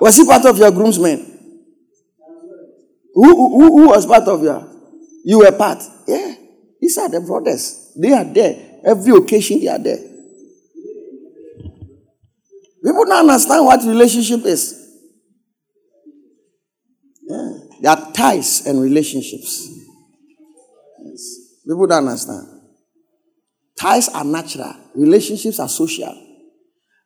[0.00, 1.30] Was he part of your groomsmen?
[3.14, 4.68] Who, who, who was part of your?
[5.24, 5.82] You were part.
[6.06, 6.34] Yeah.
[6.80, 7.92] These are the brothers.
[7.96, 8.80] They are there.
[8.84, 9.98] Every occasion they are there.
[12.84, 14.83] People don't understand what relationship is.
[17.28, 17.52] Yeah.
[17.80, 19.68] There are ties and relationships.
[21.04, 21.38] Yes.
[21.66, 22.46] People don't understand.
[23.78, 26.20] Ties are natural, relationships are social.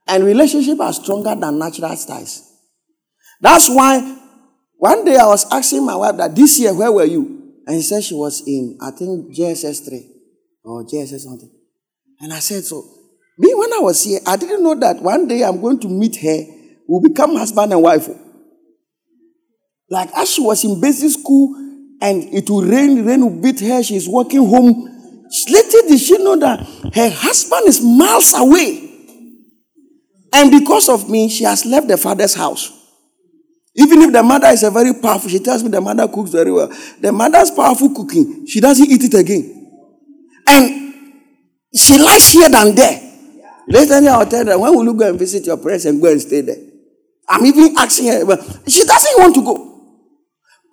[0.06, 2.50] And relationships are stronger than natural ties.
[3.40, 4.00] That's why
[4.76, 7.52] one day I was asking my wife that this year, where were you?
[7.66, 10.10] And she said she was in, I think, JSS 3
[10.64, 11.50] or JSS something.
[12.20, 12.82] And I said, so,
[13.38, 16.16] me, when I was here, I didn't know that one day I'm going to meet
[16.16, 16.38] her,
[16.88, 18.08] we'll become husband and wife.
[19.90, 21.54] Like as she was in basic school,
[22.00, 23.82] and it will rain, rain will beat her.
[23.82, 24.94] She's walking home.
[25.50, 26.60] Little did she know that
[26.94, 28.84] her husband is miles away.
[30.32, 32.72] And because of me, she has left the father's house.
[33.74, 36.50] Even if the mother is a very powerful, she tells me the mother cooks very
[36.52, 36.68] well.
[37.00, 39.54] The mother's powerful cooking, she doesn't eat it again.
[40.46, 40.94] And
[41.74, 43.02] she likes here than there.
[43.68, 46.20] Later, I'll tell her, when will you go and visit your parents and go and
[46.20, 46.56] stay there?
[47.28, 49.67] I'm even asking her, but she doesn't want to go.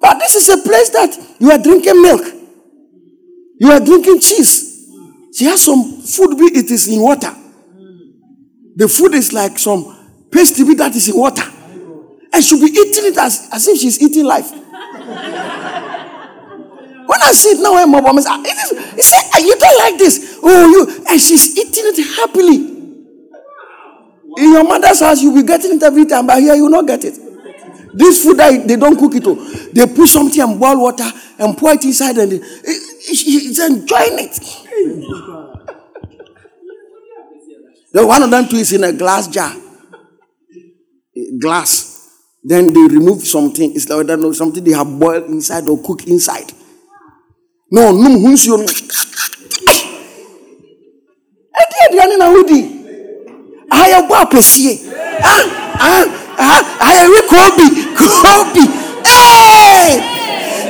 [0.06, 2.22] But this is a place that you are drinking milk,
[3.60, 4.86] you are drinking cheese.
[5.36, 7.34] She has some food, it is in water.
[8.76, 11.42] The food is like some pasty that is in water.
[12.32, 14.52] And she'll be eating it as, as if she's eating life.
[14.52, 14.62] when
[17.24, 20.38] I see it now, my mom is, ah, he said, You don't like this.
[20.44, 21.04] Oh, you.
[21.10, 22.58] And she's eating it happily.
[24.38, 26.86] In your mother's house, you'll be getting it every time, but here you will not
[26.86, 27.25] get it.
[27.96, 29.36] This food that they don't cook it, oh,
[29.74, 34.36] they put something and boil water and pour it inside, and he's enjoying it.
[37.94, 39.54] the one of them too is in a glass jar,
[41.40, 41.94] glass.
[42.44, 43.74] Then they remove something.
[43.74, 46.52] It's like know something they have boiled inside or cooked inside.
[47.72, 48.60] No, no, who's your?
[51.58, 52.76] I did, Hudi
[53.70, 54.74] ayɛ bɔ apɛsie
[55.80, 56.25] ayɛ wi kobi
[57.96, 58.66] kobi
[59.06, 60.02] hey!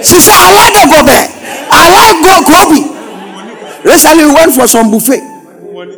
[0.04, 1.20] She say i like the gobe
[1.72, 2.82] i like go kobi
[3.86, 5.22] recently we went for some buffet.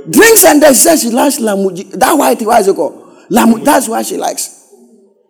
[0.09, 1.91] Drinks and then said she likes lamuji.
[1.91, 3.25] That white what is it called?
[3.29, 4.65] Lamu that's why she likes.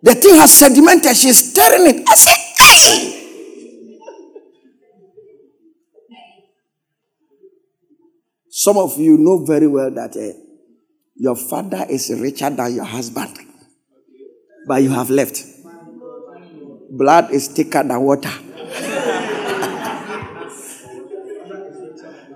[0.02, 2.08] The thing has sedimented she's stirring it.
[2.08, 3.14] I say hey.
[8.50, 10.36] Some of you know very well that uh,
[11.14, 13.38] your father is richer than your husband,
[14.68, 15.42] but you have left.
[16.90, 18.30] Blood is thicker than water.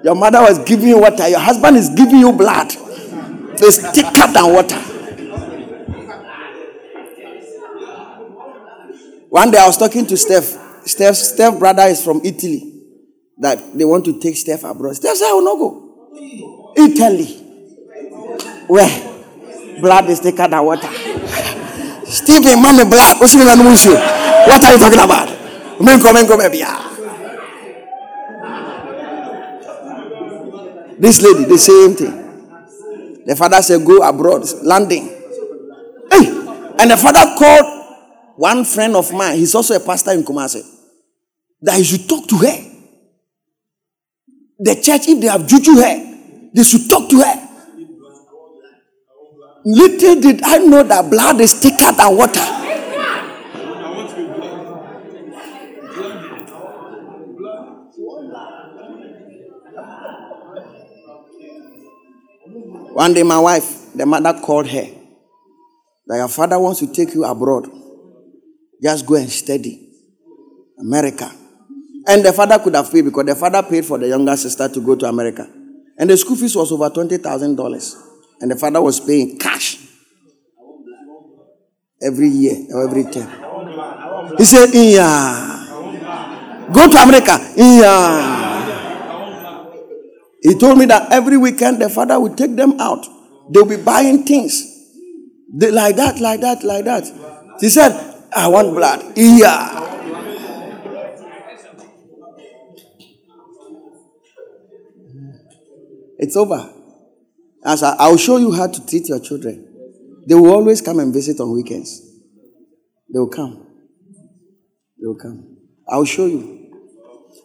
[0.02, 2.72] your mother was giving you water, your husband is giving you blood.
[3.64, 4.78] It's thicker than water.
[9.28, 10.58] One day I was talking to Steph.
[10.84, 12.68] Steph, Steph brother is from Italy.
[13.38, 14.96] That they want to take Steph abroad.
[14.96, 16.72] Steph said, I will not go.
[16.76, 17.26] Italy.
[18.66, 19.80] Where?
[19.80, 20.88] Blood is thicker than water.
[22.12, 23.20] Stephen, mommy, blood.
[23.20, 25.28] What are you talking about?
[25.78, 26.88] Come, ah.
[30.98, 33.24] This lady, the same thing.
[33.24, 35.08] The father said, Go abroad, landing.
[36.10, 36.28] Hey!
[36.78, 37.82] And the father called
[38.36, 40.62] one friend of mine, he's also a pastor in Kumasi,
[41.62, 42.58] that he should talk to her.
[44.58, 47.41] The church, if they have juju her, they should talk to her.
[49.64, 52.40] Little did I know that blood is thicker than water.
[62.94, 64.86] One day, my wife, the mother called her
[66.06, 67.68] that your father wants to take you abroad.
[68.82, 69.88] Just go and study.
[70.78, 71.30] America.
[72.08, 74.80] And the father could have paid because the father paid for the younger sister to
[74.80, 75.48] go to America.
[75.96, 78.11] And the school fees was over $20,000.
[78.42, 79.78] And the father was paying cash
[82.02, 83.30] every year or every term.
[84.36, 85.60] He said, Yeah.
[86.72, 87.38] Go to America.
[87.56, 88.50] Yeah.
[90.42, 93.06] He told me that every weekend the father would take them out.
[93.48, 94.60] They'll be buying things.
[95.54, 97.04] They, like that, like that, like that.
[97.60, 97.92] He said,
[98.34, 99.16] I want blood.
[99.16, 99.78] Yeah.
[106.18, 106.81] It's over.
[107.64, 109.68] As I, I'll show you how to treat your children.
[110.26, 112.00] They will always come and visit on weekends.
[113.12, 113.66] They will come.
[115.00, 115.56] They will come.
[115.88, 116.70] I'll show you.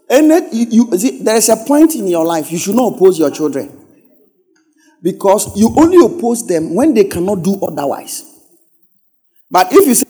[0.09, 2.95] And that you, you see, there is a point in your life you should not
[2.95, 3.85] oppose your children.
[5.01, 8.23] Because you only oppose them when they cannot do otherwise.
[9.49, 10.07] But if you say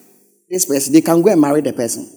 [0.50, 2.10] this person, they can go and marry the person.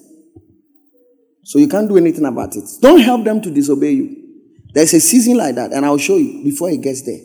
[1.42, 2.64] So you can't do anything about it.
[2.80, 4.16] Don't help them to disobey you.
[4.72, 7.18] There's a season like that, and I'll show you before it gets there.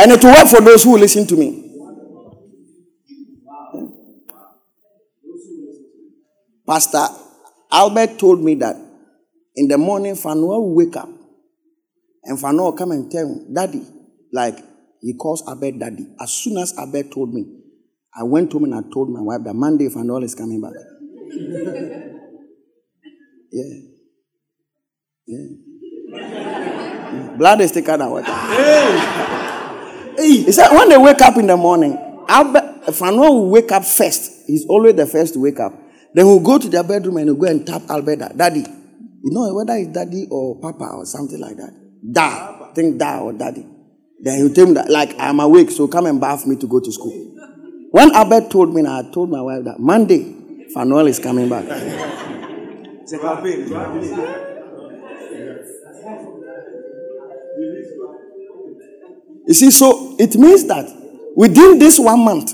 [0.00, 1.64] And it will work for those who listen to me.
[6.66, 7.06] Pastor
[7.72, 8.76] Albert told me that
[9.56, 11.08] in the morning, Fanua will wake up
[12.24, 13.82] and Fanua will come and tell Daddy,
[14.32, 14.58] like
[15.00, 16.06] he calls Albert Daddy.
[16.20, 17.46] As soon as Albert told me,
[18.14, 20.72] I went home and I told my wife that Monday Fanua is coming back.
[23.52, 23.87] yeah.
[25.28, 25.44] Yeah.
[27.36, 28.32] Blood is thicker than water.
[28.32, 28.96] Hey.
[30.16, 31.96] He said, when they wake up in the morning,
[32.26, 34.46] Albert, Fanuel will wake up first.
[34.46, 35.74] He's always the first to wake up.
[36.14, 38.60] Then he'll go to their bedroom and he'll go and tap Alberta, Daddy.
[39.22, 41.72] You know whether it's Daddy or Papa or something like that.
[42.10, 42.72] Da.
[42.72, 43.66] Think Da or Daddy.
[44.20, 46.80] Then he'll tell me that, like, I'm awake, so come and bath me to go
[46.80, 47.12] to school.
[47.90, 50.24] When Albert told me, and I told my wife that Monday,
[50.74, 51.66] Fanuel is coming back.
[51.68, 53.68] It's a campaign.
[59.46, 60.86] You see, so it means that
[61.34, 62.52] within this one month,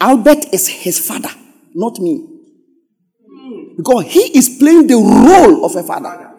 [0.00, 1.28] Albert is his father,
[1.74, 2.26] not me.
[3.76, 6.32] Because he is playing the role of a father.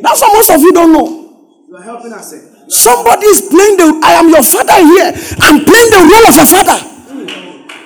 [0.00, 1.64] That's what most of you don't know.
[1.68, 2.32] You are helping us.
[2.68, 5.10] Somebody is playing the I am your father here.
[5.42, 6.78] I'm playing the role of a father.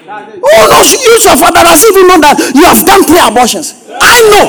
[0.08, 3.74] Who knows you your father does even know that you have done three abortions?
[3.88, 4.44] I know.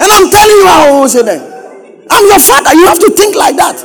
[0.00, 1.53] And I'm telling you how I will say that.
[2.10, 2.74] I'm your father.
[2.74, 3.76] You have to think like that.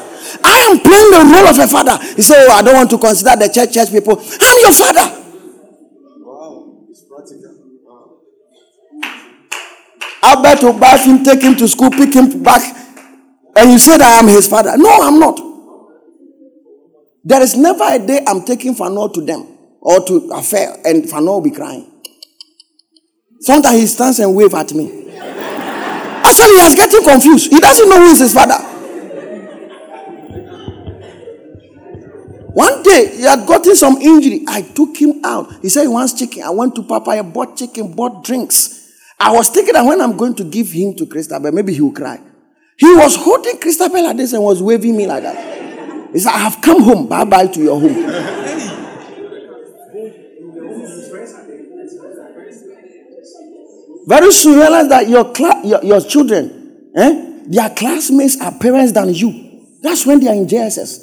[0.43, 1.97] I am playing the role of a father.
[2.15, 4.19] You say, Oh, I don't want to consider the church church people.
[4.19, 5.15] I'm your father.
[10.21, 12.61] Albert will bath him, take him to school, pick him back,
[13.55, 14.77] and you say that I'm his father.
[14.77, 15.39] No, I'm not.
[17.23, 19.47] There is never a day I'm taking Fano to them
[19.81, 21.89] or to affair, and Fano will be crying.
[23.41, 25.05] Sometimes he stands and wave at me.
[26.39, 27.51] Said he is getting confused.
[27.51, 28.55] He doesn't know who is his father.
[32.53, 34.45] One day he had gotten some injury.
[34.47, 35.51] I took him out.
[35.61, 36.43] He said he wants chicken.
[36.43, 37.11] I went to Papa.
[37.11, 38.89] I bought chicken, bought drinks.
[39.19, 41.91] I was thinking that when I'm going to give him to Christabel, maybe he will
[41.91, 42.21] cry.
[42.77, 46.11] He was holding Christabel like this and was waving me like that.
[46.13, 47.07] He said, I have come home.
[47.07, 47.95] Bye bye to your home.
[54.09, 55.31] Very soon realize that your,
[55.63, 59.67] your, your children, eh, their classmates are parents than you.
[59.83, 60.97] That's when they are in JSS.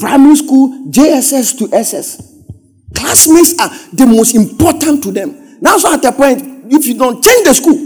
[0.00, 2.42] Primary school, JSS to SS.
[2.92, 5.60] Classmates are the most important to them.
[5.60, 6.42] That's why at a point,
[6.72, 7.78] if you don't change the school,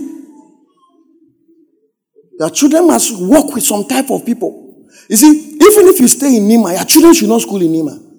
[2.38, 4.86] your children must work with some type of people.
[5.10, 8.09] You see, even if you stay in Nima, your children should not school in Nima.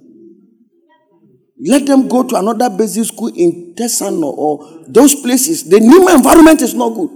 [1.64, 5.64] Let them go to another basic school in Tesano or those places.
[5.70, 7.10] The new environment is not good.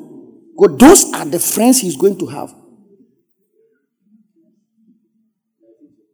[0.56, 2.54] Because those are the friends he's going to have.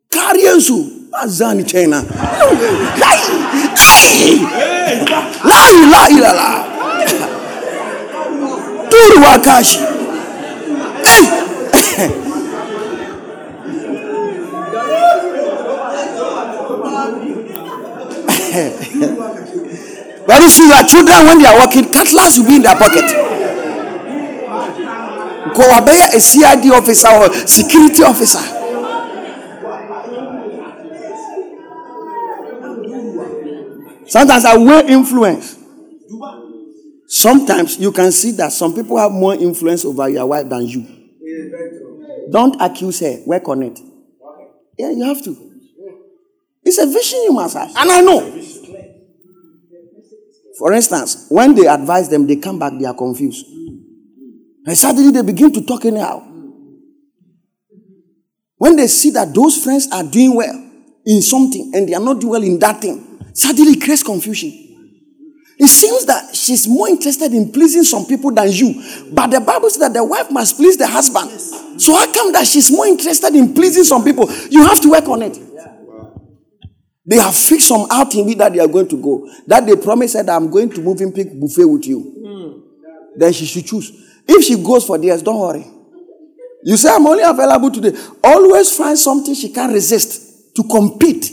[0.09, 2.01] Karyensu, Azani China.
[5.43, 6.65] La ilaha illallah.
[8.89, 10.00] Turu
[18.51, 23.05] Very soon, your children, when they are working, cutlass will be in their pocket.
[25.53, 28.39] Go a CID officer or security officer.
[34.07, 35.57] Sometimes I wear influence.
[37.07, 40.85] Sometimes you can see that some people have more influence over your wife than you.
[42.29, 43.17] Don't accuse her.
[43.25, 43.79] Work on it.
[44.77, 45.50] Yeah, you have to.
[46.71, 47.67] It's a vision you must have.
[47.75, 48.21] And I know.
[50.57, 53.45] For instance, when they advise them, they come back, they are confused.
[54.65, 56.25] And suddenly they begin to talk anyhow.
[58.55, 60.71] When they see that those friends are doing well
[61.05, 64.51] in something and they are not doing well in that thing, suddenly it creates confusion.
[65.57, 68.81] It seems that she's more interested in pleasing some people than you.
[69.11, 71.31] But the Bible says that the wife must please the husband.
[71.81, 74.31] So how come that she's more interested in pleasing some people?
[74.49, 75.50] You have to work on it.
[77.05, 79.27] They have fixed some outing with that they are going to go.
[79.47, 81.99] That they promised that I'm going to moving pig buffet with you.
[81.99, 83.19] Hmm.
[83.19, 83.91] Then she should choose.
[84.27, 85.65] If she goes for this, don't worry.
[86.63, 87.97] You say I'm only available today.
[88.23, 91.31] Always find something she can't resist to compete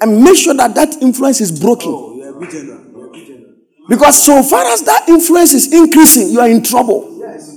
[0.00, 1.90] and make sure that that influence is broken.
[1.90, 2.84] Oh, you are good general.
[2.90, 3.88] You are.
[3.88, 7.18] Because so far as that influence is increasing, you are in trouble.
[7.20, 7.56] Yes.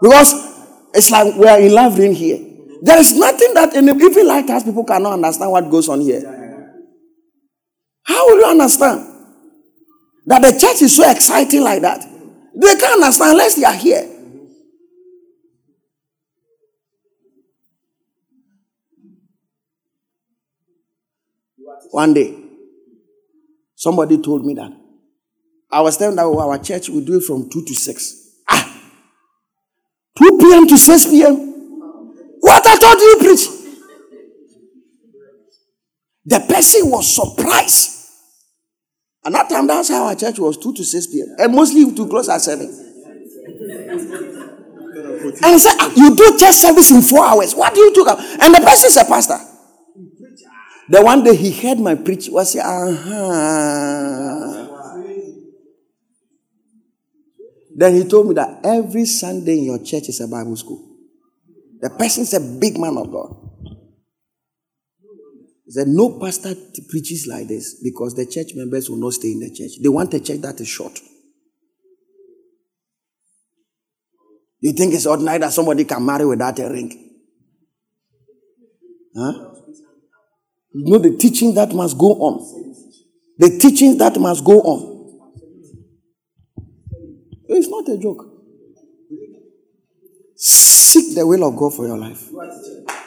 [0.00, 0.34] Because
[0.94, 2.51] it's like we are in love ring here.
[2.84, 6.20] There is nothing that in even lighthouse people cannot understand what goes on here.
[8.02, 9.06] How will you understand
[10.26, 12.00] that the church is so exciting like that?
[12.00, 14.02] They can't understand unless they are here.
[21.92, 22.36] One day,
[23.76, 24.72] somebody told me that.
[25.70, 28.40] I was telling that our church will do it from 2 to 6.
[28.50, 28.82] Ah!
[30.18, 30.66] 2 p.m.
[30.66, 31.51] to 6 p.m.
[32.42, 33.46] What I told you, preach.
[36.24, 37.90] The person was surprised.
[39.24, 41.36] And that time, that's how our church was 2 to 6 p.m.
[41.38, 42.66] And mostly to close at 7.
[45.42, 47.54] And he said, "Ah, You do church service in four hours.
[47.54, 48.06] What do you do?
[48.08, 49.38] And the person is a pastor.
[50.88, 54.68] The one day he heard my preach was uh-huh.
[57.74, 60.91] Then he told me that every Sunday in your church is a Bible school.
[61.82, 63.36] The person is a big man of God.
[65.66, 66.54] He said, No pastor
[66.88, 69.72] preaches like this because the church members will not stay in the church.
[69.82, 71.00] They want a church that is short.
[74.60, 77.10] You think it's ordinary that somebody can marry without a ring?
[79.16, 79.54] Huh?
[80.72, 82.94] You know the teaching that must go on.
[83.38, 84.92] The teaching that must go on.
[87.48, 88.31] It's not a joke.
[90.44, 92.28] Seek the will of God for your life.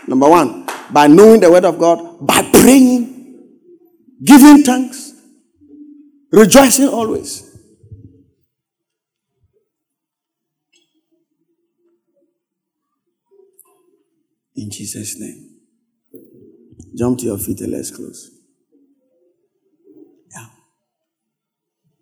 [0.07, 3.49] Number one, by knowing the word of God, by praying,
[4.23, 5.11] giving thanks,
[6.31, 7.43] rejoicing always.
[14.55, 15.59] In Jesus' name.
[16.97, 18.31] Jump to your feet and let's close.
[20.33, 20.47] Yeah.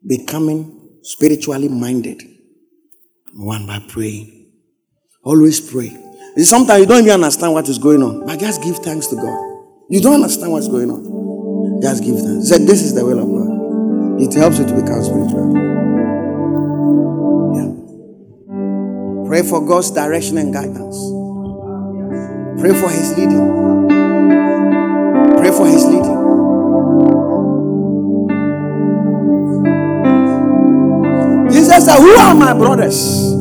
[0.05, 2.21] Becoming spiritually minded.
[3.33, 4.42] One by praying.
[5.23, 5.97] Always pray.
[6.37, 9.39] Sometimes you don't even understand what is going on, but just give thanks to God.
[9.89, 11.81] You don't understand what's going on.
[11.81, 12.49] Just give thanks.
[12.49, 14.21] Say, this is the will of God.
[14.21, 15.53] It helps you to become spiritual.
[17.55, 19.27] Yeah.
[19.27, 20.97] Pray for God's direction and guidance.
[22.59, 23.63] Pray for His leading.
[25.43, 26.23] Pray for his leading.
[31.51, 33.32] Jesus said, Who are my brothers?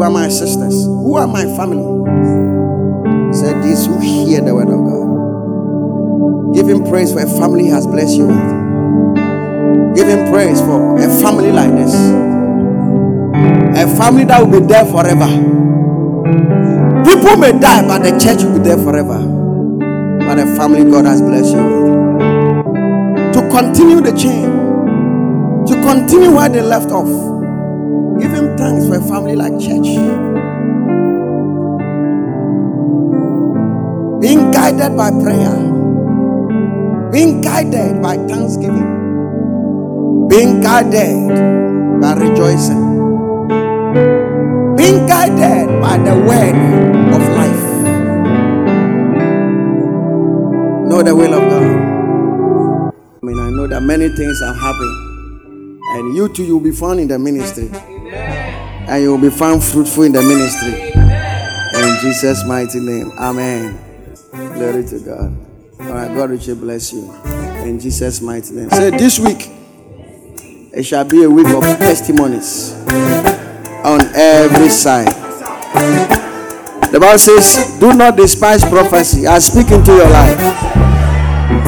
[0.00, 0.86] Who are my sisters?
[0.86, 1.84] Who are my family?
[3.34, 6.54] Said, These who hear the word of God.
[6.54, 9.94] Give him praise for a family has blessed you with.
[9.94, 11.92] Give him praise for a family like this.
[13.76, 15.28] A family that will be there forever.
[17.04, 21.20] People may die, but the church will be there forever but a family God has
[21.20, 23.34] blessed you with.
[23.34, 24.48] To continue the chain,
[25.66, 27.29] to continue where they left off.
[28.60, 29.88] Thanks for a family like church.
[34.20, 35.56] Being guided by prayer,
[37.10, 38.84] being guided by thanksgiving,
[40.28, 41.28] being guided
[42.02, 42.84] by rejoicing,
[44.76, 46.56] being guided by the word
[47.16, 47.64] of life.
[50.90, 52.92] know the will of God.
[53.22, 55.78] I mean, I know that many things are happening.
[55.96, 57.70] And you too, you'll be found in the ministry.
[58.90, 60.90] And you'll be found fruitful in the ministry.
[61.80, 63.12] In Jesus' mighty name.
[63.12, 63.78] Amen.
[64.32, 65.46] Glory to God.
[65.80, 67.10] All right, God richly bless you.
[67.64, 68.68] In Jesus' mighty name.
[68.70, 69.48] Say this week,
[70.74, 72.72] it shall be a week of testimonies
[73.84, 75.06] on every side.
[76.90, 79.28] The Bible says, Do not despise prophecy.
[79.28, 80.36] I speak into your life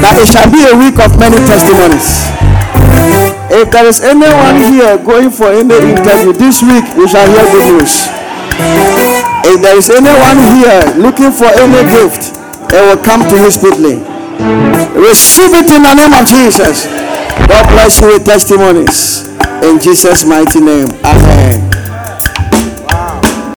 [0.03, 3.32] that it shall be a week of many testimonies.
[3.53, 4.73] If there is anyone mm-hmm.
[4.73, 8.09] here going for any interview this week, you shall hear good news.
[9.45, 12.33] If there is anyone here looking for any gift,
[12.73, 14.01] it will come to you speedily.
[14.97, 16.87] Receive it in the name of Jesus.
[17.45, 19.29] God bless you with testimonies.
[19.63, 20.89] In Jesus' mighty name.
[21.05, 21.72] Amen.